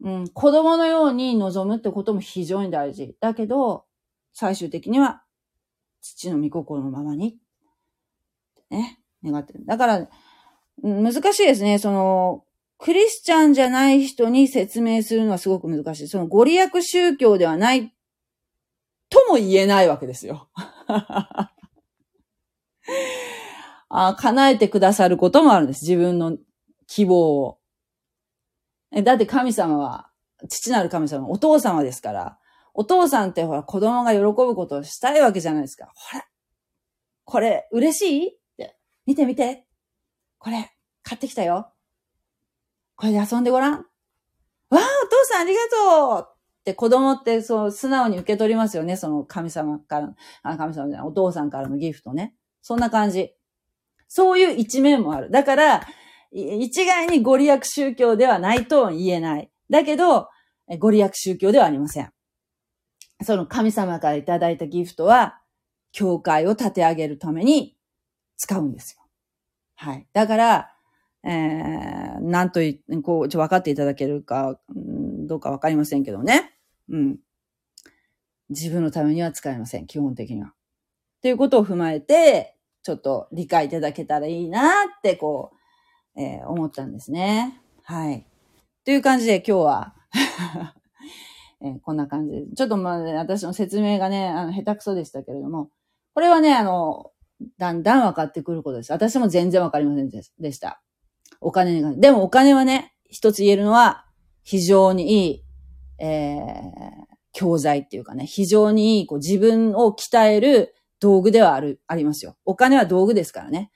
[0.03, 3.17] うん、子供のように望むってことも非常に大事。
[3.19, 3.87] だけど、
[4.35, 5.23] 最終的には、
[6.03, 7.39] 父の御心のままに、
[8.69, 9.65] ね、願ってる。
[9.65, 10.09] だから、
[10.83, 11.79] 難しいですね。
[11.79, 12.45] その、
[12.77, 16.09] クリスチャンじゃない人に説明するのはすごく難しい。
[16.09, 17.95] そのご利益宗教ではない
[19.13, 20.49] とも言えないわけですよ。
[23.95, 25.83] あ叶えてくださることもあるんです。
[25.83, 26.39] 自分の
[26.87, 27.59] 希望を。
[29.05, 30.11] だって神様は、
[30.49, 32.39] 父なる神様、お父様ですから、
[32.75, 35.93] お父さんってほら子供が喜ぶことをしたいわけじゃないですか。
[35.95, 36.27] ほら、
[37.25, 38.29] これ嬉しい？
[38.31, 39.67] って、見て見て。
[40.39, 41.73] これ、買ってきたよ。
[42.97, 43.73] これで遊んでごらん。
[43.75, 48.97] わあ、お父さんありがとうって子供ってそう素直に受け取りますよね。
[48.97, 52.35] その神様から、あ神様じゃない、お父さんからのギフトね。
[52.63, 53.35] そんな感じ。
[54.07, 55.31] そういう一面もある。
[55.31, 55.87] だから、
[56.31, 59.51] 一概にご利益宗教ではないと言えない。
[59.71, 60.29] だけど、
[60.79, 62.13] ご利益宗教ではありません。
[63.23, 65.41] その神様からいただいたギフトは、
[65.91, 67.77] 教会を立て上げるために
[68.37, 69.03] 使うんですよ。
[69.75, 70.07] はい。
[70.13, 70.73] だから、
[71.25, 76.52] えー、なんとい、こう、ちょ、分かっていただけるか、どうかわかりませんけどね。
[76.93, 77.19] うん。
[78.51, 79.87] 自分のためには使えません。
[79.87, 80.49] 基本的には。
[80.49, 80.53] っ
[81.23, 85.53] ていうことを踏まえて、ちょっと理解いただけたらいいなって、こ
[86.17, 87.61] う、えー、思ったんですね。
[87.83, 88.27] はい。
[88.85, 89.95] という感じで今日は
[91.65, 92.45] えー、こんな感じで。
[92.57, 95.71] ちょっとまあ、ね、私の説明がね、あの、下手くそでしたけれども、
[96.15, 97.13] これはね、あの、
[97.59, 98.93] だんだん分かってくることです。
[98.93, 100.83] 私も全然分かりませんでした。
[101.41, 102.01] お金に関して。
[102.03, 104.07] でもお金はね、一つ言えるのは、
[104.43, 105.45] 非常にいい、
[106.03, 106.61] えー、
[107.33, 112.37] 教材っていうかね、非常に、こう、自分を鍛える道具ではある、ありますよ。
[112.45, 113.71] お金は道具ですからね。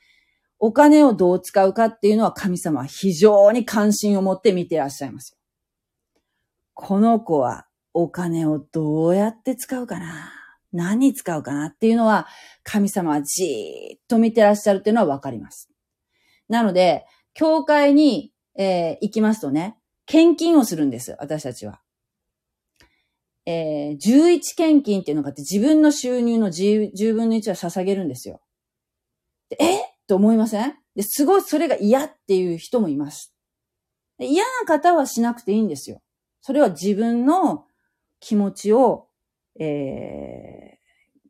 [0.58, 5.36] お金をどう使うかっていうのは神様は非常に関心を持って見てらっしゃいます。
[6.72, 10.32] この子はお金をどうやって使うかな？
[10.72, 12.26] 何に使うかなっていうのは
[12.62, 15.68] 神様はじーっと見てらっしゃるっていうのはわかります。
[16.48, 17.04] なので、
[17.34, 21.80] 教会に、えー、行きますとね、献金をするんです、私たちは。
[23.46, 28.40] えー、11献金っていうのがあって自分の収入の10分の1は捧げるんですよ。
[29.48, 29.80] でえ？
[30.08, 30.74] と思いません？
[30.96, 33.32] ですごいそれが嫌っていう人もいます。
[34.18, 36.02] 嫌な方はしなくていいんですよ。
[36.40, 37.64] それは自分の
[38.18, 39.08] 気持ちを、
[39.60, 40.78] え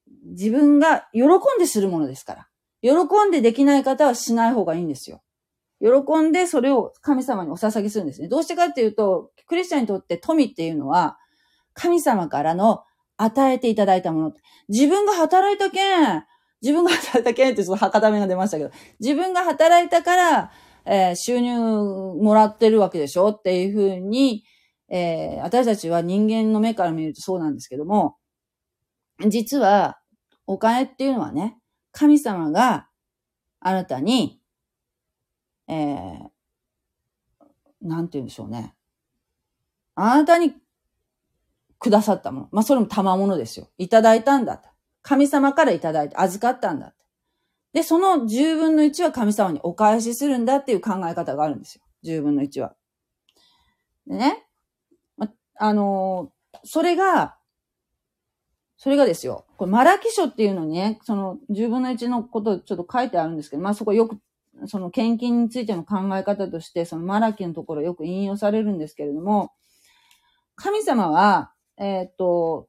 [0.08, 2.48] ー、自分が喜んでするものですから。
[2.82, 2.92] 喜
[3.28, 5.22] んでできない方はしない方がいいんですよ。
[5.80, 8.28] 喜んでそれを神様にお捧げするんですね。
[8.28, 11.18] どうしてかっていうと、クリスチャンにとって富っていうのは、
[11.76, 12.82] 神様からの
[13.16, 14.32] 与えていただいたもの。
[14.68, 16.24] 自分が働いたけん、
[16.62, 20.50] 自分が働いたけんってちょっと博多目が出ましたけど、自分が働いたから、
[20.84, 24.44] えー、収入もらってるわけでしょっていうふうに、
[24.88, 28.16] えー、私たちは人間の目から見るとそうなんですけども、
[29.28, 29.98] 実は、
[30.46, 31.58] お金っていうのはね、
[31.90, 32.88] 神様が
[33.60, 34.40] あなたに、
[35.68, 36.28] えー、
[37.82, 38.74] なんて言うんでしょうね。
[39.96, 40.54] あなたに
[41.86, 42.48] くださったもの。
[42.50, 43.68] まあ、それも賜物ですよ。
[43.78, 44.68] いただいたんだと。
[45.02, 46.94] 神様からいただいて預かったんだ。
[47.72, 51.82] で、その10分の1は神様にお返しするんだっていう考え方があるんですよ。
[52.04, 52.74] 10分の1は。
[54.08, 54.46] でね。
[55.16, 55.28] ま、
[55.58, 56.32] あの、
[56.64, 57.36] それが、
[58.76, 59.44] それがですよ。
[59.56, 64.18] これ、マラキ書っていうのにね、その10分の1のことちょっと書いてあるんですけど、まあそこよく、
[64.66, 69.52] その献金についての考え方として、そのマラキのところよく引用されるんですけれども、
[70.56, 72.68] 神様は、えー、っと、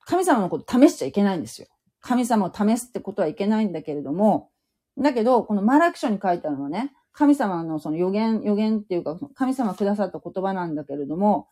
[0.00, 1.68] 神様のこと試しちゃいけないんですよ。
[2.00, 4.50] 神様を試すってことはいけないんだけれども、
[4.96, 11.48] だけど、このマラキ書に書いてあるのはね、神様のその予言、予言っていうか、神様くださった言葉なんだけれども、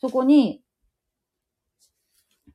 [0.00, 0.62] そこに、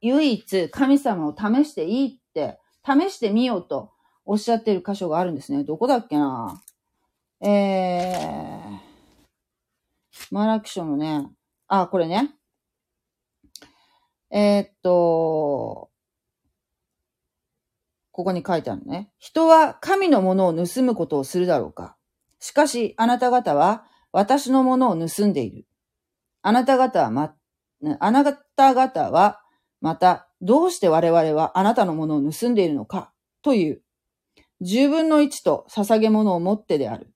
[0.02, 3.92] 唯一神様を試していいって、試してみようと
[4.26, 5.64] おっしゃってる箇所があるんですね。
[5.64, 6.62] どこだっけな？
[7.40, 11.30] えー、マラキ書のね、
[11.68, 12.34] あ、これね。
[14.36, 15.92] えー、っと、
[18.12, 19.12] ここに書いてあるね。
[19.20, 21.96] 人は神のものを盗むことをするだろうか。
[22.40, 25.68] しかし、あなた方は私のものを盗んでいる。
[26.42, 27.36] あなた方はま、
[28.00, 29.40] あなた方は
[29.82, 33.14] また、どうして我々はあなたのものを盗んでいるのか
[33.44, 33.82] という、
[34.62, 37.14] 十分の一と捧げ物を持ってである。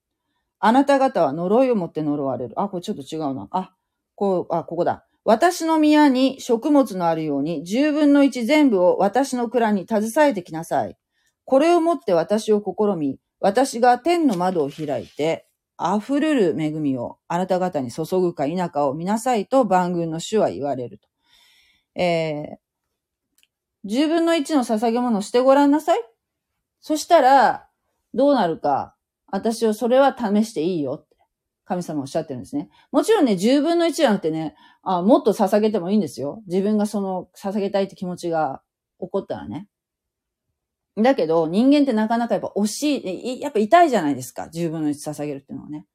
[0.59, 2.53] あなた方は呪いを持って呪われる。
[2.61, 3.47] あ、これちょっと違うな。
[3.49, 3.73] あ、
[4.13, 5.06] こう、あ、ここだ。
[5.27, 10.97] 私の宮に食物のあるように、十分の一全部を私の蔵に携えてきなさい。
[11.43, 15.45] これをもって私を試み、私が天の窓を開いて、
[15.77, 21.09] 溢れる恵みをあなた方に注ぐか否かを見なさいと万軍の主は言われると。
[22.01, 22.57] えー、
[23.83, 25.99] 十分の一の捧げ物をしてごらんなさい。
[26.79, 27.67] そしたら、
[28.13, 28.95] どうなるか、
[29.29, 31.05] 私はそれは試していいよ。
[31.67, 32.69] 神様おっしゃってるんですね。
[32.91, 36.41] もちろんね、10分の1じゃなくてね、あもっと捧げてもいいんですよ。
[36.47, 38.61] 自分がその捧げたいって気持ちが
[39.01, 39.67] 起こったらね。
[40.95, 44.49] だけど、人間ってなかなかやっぱ惜しい、やっぱ痛いじゃないですか。
[44.51, 45.85] 10分の1捧げるっていうのはね。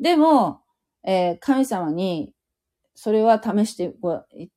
[0.00, 0.62] でも、
[1.04, 2.34] えー、神様に、
[2.96, 3.94] それは試して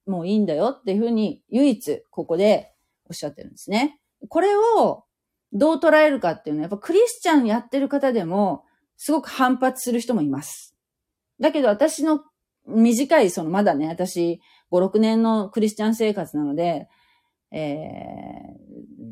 [0.08, 2.74] もういいんだよっていうふうに、唯一ここで
[3.08, 4.00] おっしゃってるんですね。
[4.28, 5.06] これを
[5.54, 8.66] どう捉えるかっていうのは、やっぱクリスチャンやってる方でも、
[9.04, 10.76] すごく反発する人もいます。
[11.40, 12.22] だけど私の
[12.68, 14.40] 短い、そのまだね、私
[14.72, 16.88] 5、6年のクリスチャン生活なので、
[17.52, 17.58] え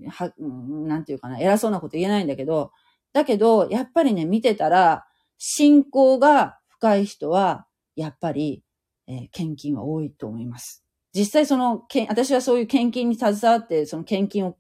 [0.05, 2.71] ー、は、なんていうかな、偉そうなこと言えないんだけど、
[3.13, 5.07] だけど、やっぱりね、見てたら、
[5.39, 7.65] 信仰が深い人は、
[7.95, 8.63] やっぱり、
[9.07, 10.85] えー、献金は多いと思います。
[11.15, 14.55] 実際その、け私はそういう献金に携わって、その献金を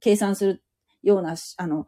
[0.00, 0.64] 計算する
[1.04, 1.86] ような、あの、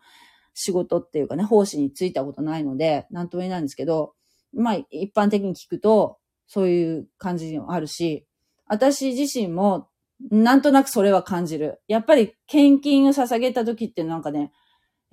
[0.59, 4.15] 仕事っていうかね、奉仕に就いたことないので、なんとも言えないんですけど、
[4.55, 8.27] まあ、一般的に聞くと、そういう感じもあるし、
[8.67, 9.89] 私自身も、
[10.31, 11.83] なんとなくそれは感じる。
[11.89, 14.51] やっぱり、献金を捧げた時ってなんかね、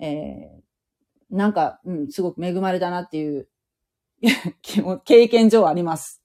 [0.00, 3.46] えー、なんか、うん、すごく恵まれたなっていう
[5.04, 6.22] 経験上あります。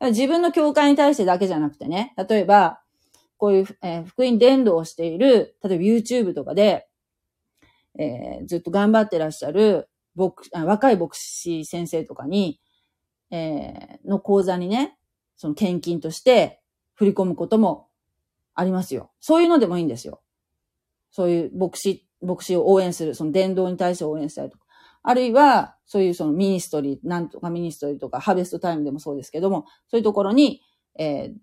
[0.00, 2.80] 自分の教会に対してだけじゃなくてね、例えば、
[3.36, 6.88] こういう、えー、福音伝道をしている、例えば YouTube とかで、
[7.98, 12.60] えー、ずっと頑張ってらっしゃる、牧若い牧師先生とかに、
[13.30, 14.96] えー、の講座にね、
[15.36, 16.60] その献金として
[16.94, 17.88] 振り込むことも
[18.54, 19.10] ありますよ。
[19.20, 20.22] そういうのでもいいんですよ。
[21.10, 24.66] そういう牧師、牧師を応援する、その伝道に対して応援したりとか。
[25.02, 30.62] あるいは、そういうそのミニストリー、なんとかミニストリーとか、ハーベストタイムでもそうですけども、そういうところに、
[30.98, 31.34] えー、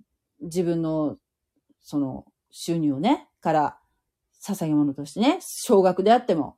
[0.41, 1.17] 自分の、
[1.81, 3.79] その、収入をね、から
[4.45, 6.57] 捧げ物としてね、少額であっても、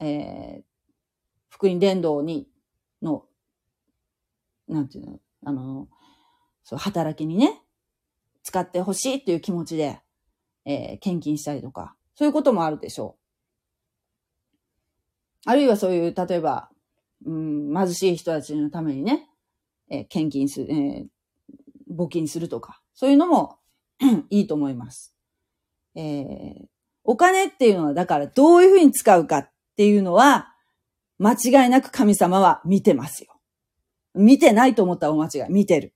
[0.00, 0.62] えー、
[1.48, 2.48] 福音伝道に、
[3.02, 3.24] の、
[4.66, 5.88] なんていうの、あの、
[6.64, 7.62] そう、働きにね、
[8.42, 10.00] 使ってほしいっていう気持ちで、
[10.64, 13.18] えー、献金したりとか、そういうこともあるでしょう。
[15.46, 16.68] あるいはそういう、例えば、
[17.24, 19.28] うん、貧しい人たちのためにね、
[19.88, 21.06] えー、献金する、えー、
[21.94, 23.58] 募金するとか、そういうのも
[24.30, 25.14] いいと思います。
[25.94, 26.66] えー、
[27.10, 30.52] お金っていうのは、だからどういうふうに使うかっていうのは、
[31.16, 33.40] 間違いなく神様は見てますよ。
[34.14, 35.50] 見てないと思ったらお間違い。
[35.50, 35.94] 見てる。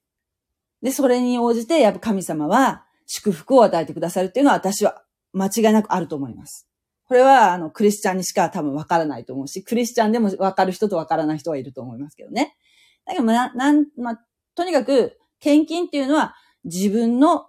[0.81, 5.03] で、それに応じて、やっぱ神様は祝福を与えてくださるっていうのは私は
[5.35, 6.67] 間違いなくあると思います。
[7.05, 12.57] これは、あの、クリスチャンにしか多分わからないと思うし、クリスチャンでもわかる人とわからない人はいると思いますけどね。
[13.05, 14.21] だけど、な、なん、まあ、
[14.55, 17.49] とにかく、献金っていうのは自分の、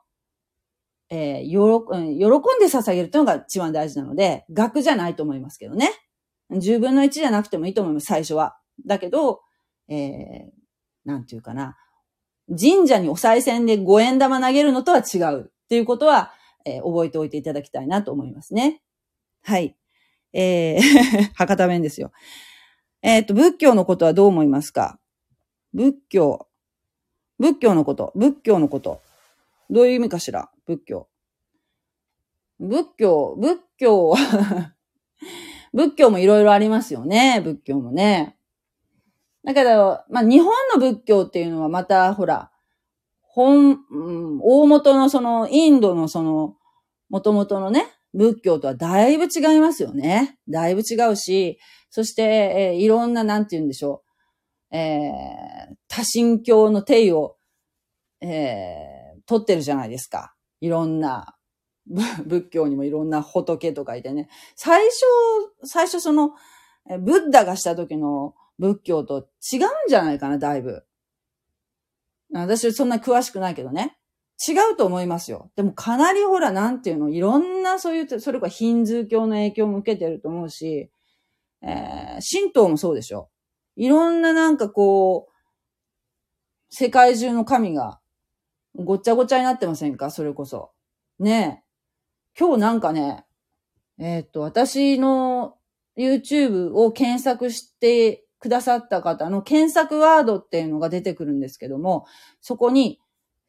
[1.16, 1.54] えー、喜、
[2.18, 5.92] 喜んで捧げるというのが一番大事なので、額じゃないと思いますけどね。
[6.50, 8.58] 10分の1じゃなくてもいいと思います、最初は。
[8.88, 9.42] だけど、
[9.90, 10.50] えー、
[11.06, 11.78] なんていうかな。
[12.50, 16.34] 神社にお賽銭で5円玉投げるのとは違うっていうことは、
[16.66, 18.82] えー、覚えておいていただきたいなと思いますね。
[19.44, 19.78] はい。
[20.34, 20.82] えー
[21.38, 22.12] 博多弁ですよ。
[23.04, 25.00] えっ、ー、と、仏教のことはどう思いますか？
[25.74, 26.48] 仏教。
[27.38, 28.14] 仏教のこと。
[28.16, 29.02] 仏教のこと。
[29.70, 30.50] どういう意味かしら？
[30.66, 31.08] 仏教。
[32.60, 34.14] 仏教、仏教、
[35.74, 37.42] 仏教もいろいろありますよね。
[37.44, 38.38] 仏教もね。
[39.44, 42.52] だけど、まあ、日本の仏教っていうのはまた、ほら、
[43.22, 46.56] 本、うん、大元のその、インドのその、
[47.10, 50.38] 元々のね、仏教とはだいぶ違いますよね。
[50.48, 51.60] だいぶ違うし、
[51.90, 54.04] そして、えー、いろんな、なんて言うんでしょ
[54.72, 54.76] う。
[54.76, 57.36] えー、多神教の定を、
[58.22, 60.34] えー、取ってるじゃないですか。
[60.64, 61.36] いろんな、
[62.26, 64.30] 仏教にもいろんな仏とかいてね。
[64.56, 64.96] 最初、
[65.66, 66.32] 最初その、
[67.02, 70.86] ブッダがした時の仏教と違うんじゃないかな、だいぶ。
[72.32, 73.98] 私そんな詳しくないけどね。
[74.48, 75.52] 違うと思いますよ。
[75.58, 80.90] でもかなりほら、なんていうの、いろんなそういう、それかヒンズー教の影響も受けてると思うし、
[81.62, 83.30] えー、神道もそうでしょ。
[83.76, 85.34] いろんななんかこう、
[86.70, 88.00] 世界中の神が
[88.76, 90.10] ごっちゃごちゃになってませんか？
[90.12, 90.72] それこそ。
[91.20, 92.40] ねえ。
[92.40, 93.26] 今日なんかね、
[94.00, 95.56] えー、っと、私の
[95.98, 102.06] YouTube を検索してくださった方の検索ワードっていうのが出てくるんですけども、
[102.42, 103.00] そこに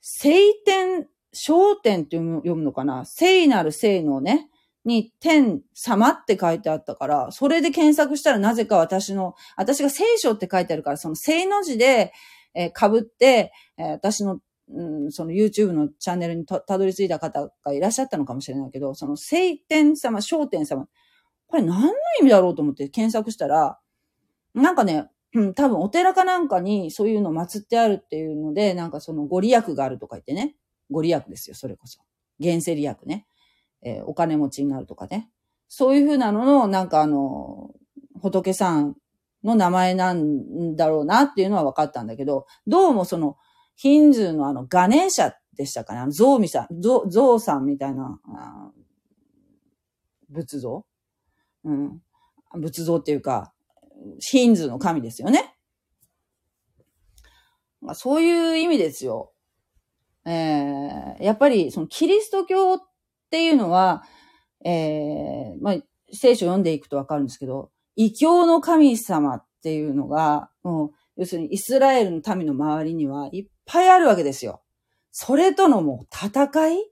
[0.02, 3.04] 聖天、焦点って読むのかな？
[3.06, 4.50] 聖なる聖のね、
[4.84, 12.12] に天様って書いてあったから、それで検索したらなぜか私の、私が聖書って書いてあるから、その聖の字で、
[12.54, 20.86] えー、被って、えー、私の、うん、その YouTube のチャンネルにたどり着いた方がいらっしゃったのかもしれないけど、その聖天様、焦点様、
[21.46, 23.78] これ何の意味だろうと思って検索したら、
[24.54, 30.56] なんかね、うん、多分お寺かなんかにそういうの祀ってあるっていうので、なんかそのご利益があるとか言ってね。
[30.90, 32.00] ご利益ですよ、それこそ。
[32.38, 33.26] 現世利益ね。
[33.82, 35.30] えー、お金持ちになるとかね。
[35.68, 37.72] そういうふうなのの、なんかあの、
[38.20, 38.96] 仏さん
[39.42, 43.36] の名前なんだろうなっていうのは分かったんだけど、どうもその、
[43.76, 46.10] ヒンズーのあの、ガネーシャでしたかね。
[46.10, 47.04] ゾウミさん、ゾ
[47.34, 48.20] ウさんみたいな、
[50.30, 50.84] 仏像？
[51.64, 52.00] うん。
[52.60, 53.52] 仏像っていうか、
[54.20, 55.56] ヒンズーの神ですよね。
[57.80, 59.32] まあ、そういう意味ですよ。
[60.26, 62.80] えー、やっぱり、そのキリスト教っ
[63.30, 64.04] ていうのは、
[64.64, 65.76] えー、まあ、
[66.12, 74.62] 聖書を読んでいくとわかるんですけど、異教の神様っていうのが、もう、要するにイスラエルの民の周りにはいっぱいあるわけですよ。
[75.10, 76.90] それとのもう戦い？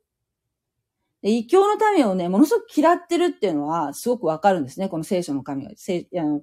[1.25, 4.89] 異教の民をね、ものすごく嫌ってるっていうのはすごくわかるんですね。
[4.89, 5.71] この聖書の神が。
[5.71, 6.41] あの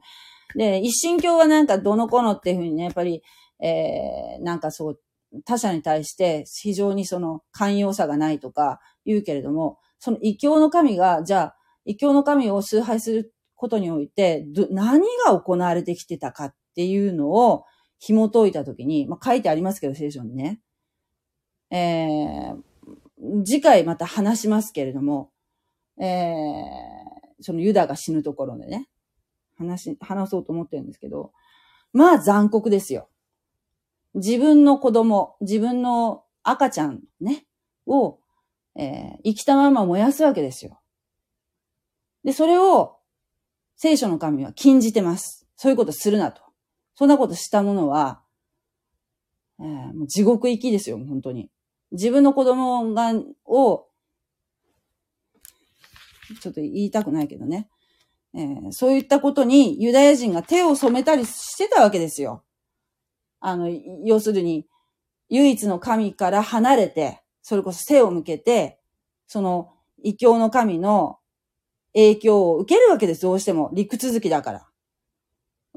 [0.56, 3.22] で、一神教はなんかどの子のっていうふうにね、やっぱり、
[3.61, 4.99] えー、なんかそう、
[5.45, 17.65] 他者に対して非常にその寛容さがないとか言うけれども、その異教の神が、じゃあ、異教の神を崇拝することにおいて、何が行われてきてたかっていうのを
[18.00, 20.62] 紐解いたときに、まあ書いてありますけど、聖書にね。
[21.72, 25.32] えー、次回また話しますけれども、
[26.02, 28.88] えー、そのユダが死ぬところでね。
[29.58, 31.32] 話、話そうと思ってるんですけど、
[31.94, 33.10] まあ残酷ですよ。
[34.16, 37.46] 自分の子供、自分の赤ちゃんね、
[37.86, 38.20] を、
[38.76, 40.80] えー、生きたまま燃やすわけですよ。
[42.24, 42.98] で、それを、
[43.76, 45.48] 聖書の神は禁じてます。
[45.56, 46.42] そういうことするなと。
[47.00, 48.20] そんなことしたものは、
[49.58, 51.50] えー、もう地獄行きですよ、本当に。
[51.94, 53.14] 自分の子供が、
[53.46, 53.88] を、
[56.42, 57.70] ちょっと言いたくないけどね。
[58.34, 62.44] えー、そういったことにユダヤ人が手を染めたりしてたわけですよ。
[63.40, 63.70] あの、
[64.04, 64.68] 要するに、
[65.30, 68.78] 唯一の神から離れて、それこそ背を向けて、
[69.26, 69.72] その
[70.04, 71.20] 異教の神の
[71.94, 73.72] 影響を受けるわけです、どうしても。
[73.74, 74.69] 陸続きだから。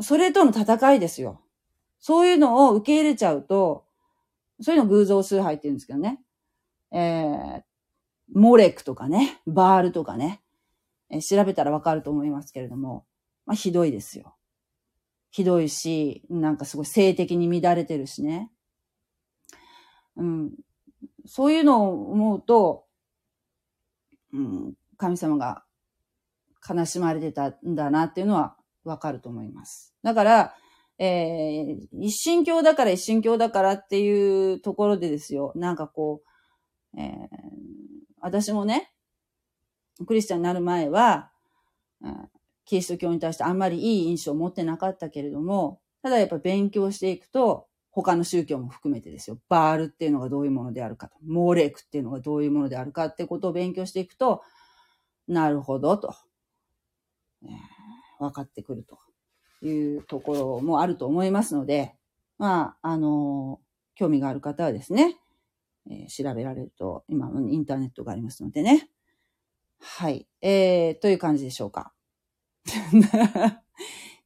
[0.01, 1.43] それとの戦いですよ。
[1.98, 3.85] そういうのを受け入れちゃうと、
[4.60, 6.20] そういうの偶像崇拝って言うんですけどね。
[6.90, 7.62] えー、
[8.35, 10.43] モレクとかね、バールとかね。
[11.10, 13.05] え調べたらわかると思いますけれども、
[13.44, 14.35] まあ、ひどいですよ。
[15.31, 18.51] ひどいし、なんかすごい性的に乱れてるしね。
[20.16, 20.52] うん。
[21.27, 22.86] そういうのを思うと、
[24.32, 25.64] うん、神様が
[26.66, 29.94] 悲しまれてたんだなっていうのはわかると思います。
[30.02, 30.54] だから、
[30.98, 35.52] えー、一神教だから一神教だからっていうところでですよ。
[35.56, 36.22] なんかこ
[36.94, 37.09] う、えー、
[38.20, 38.92] 私もね、
[40.06, 41.30] クリスチャンになる前は、
[42.64, 49.38] キリスト教に対してあんまりいい印象を持ってなかったけれども、ただやっぱ勉強していくと、他の宗教も含めてですよ。
[49.48, 51.16] バールっていうのがどういうものであるかと。
[51.26, 54.42] モーレークっていうのがどういうものであるかってことを勉強していくと、
[55.28, 56.14] なるほどと、
[57.44, 57.50] えー、
[58.28, 58.99] 分かってくると
[59.66, 61.94] いうところもあると思いますので、
[62.39, 63.61] まあ、あの、
[63.94, 65.16] 興味がある方はですね、
[65.90, 68.89] えー、調べられると、今、インターネットがありますのでね。
[69.81, 70.27] はい。
[70.40, 71.93] えー、という感じでしょうか。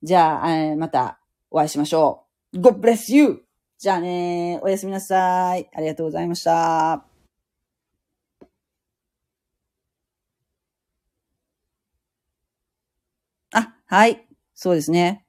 [0.02, 1.20] じゃあ、えー、また
[1.51, 2.59] お会いしましょう。
[2.59, 3.43] God bless you!
[3.78, 5.68] じゃあね、おやすみなさい。
[5.74, 7.05] ありがとうございました。
[13.52, 14.26] あ、はい。
[14.54, 15.24] そうですね。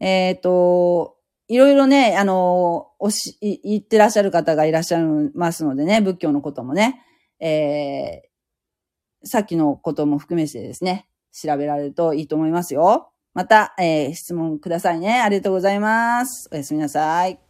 [0.00, 1.16] えっ、ー、と、
[1.48, 5.02] いろいろね、あの、おし、言ってらっしゃる方がいらっしゃい
[5.34, 7.02] ますのでね、仏教のこともね、
[7.38, 13.12] えー、さっきのことも含めてですね、調べられるといいと思いますよ。
[13.32, 15.20] また、えー、質問くださいね。
[15.20, 16.48] ありがとうございます。
[16.52, 17.45] おやすみなさい。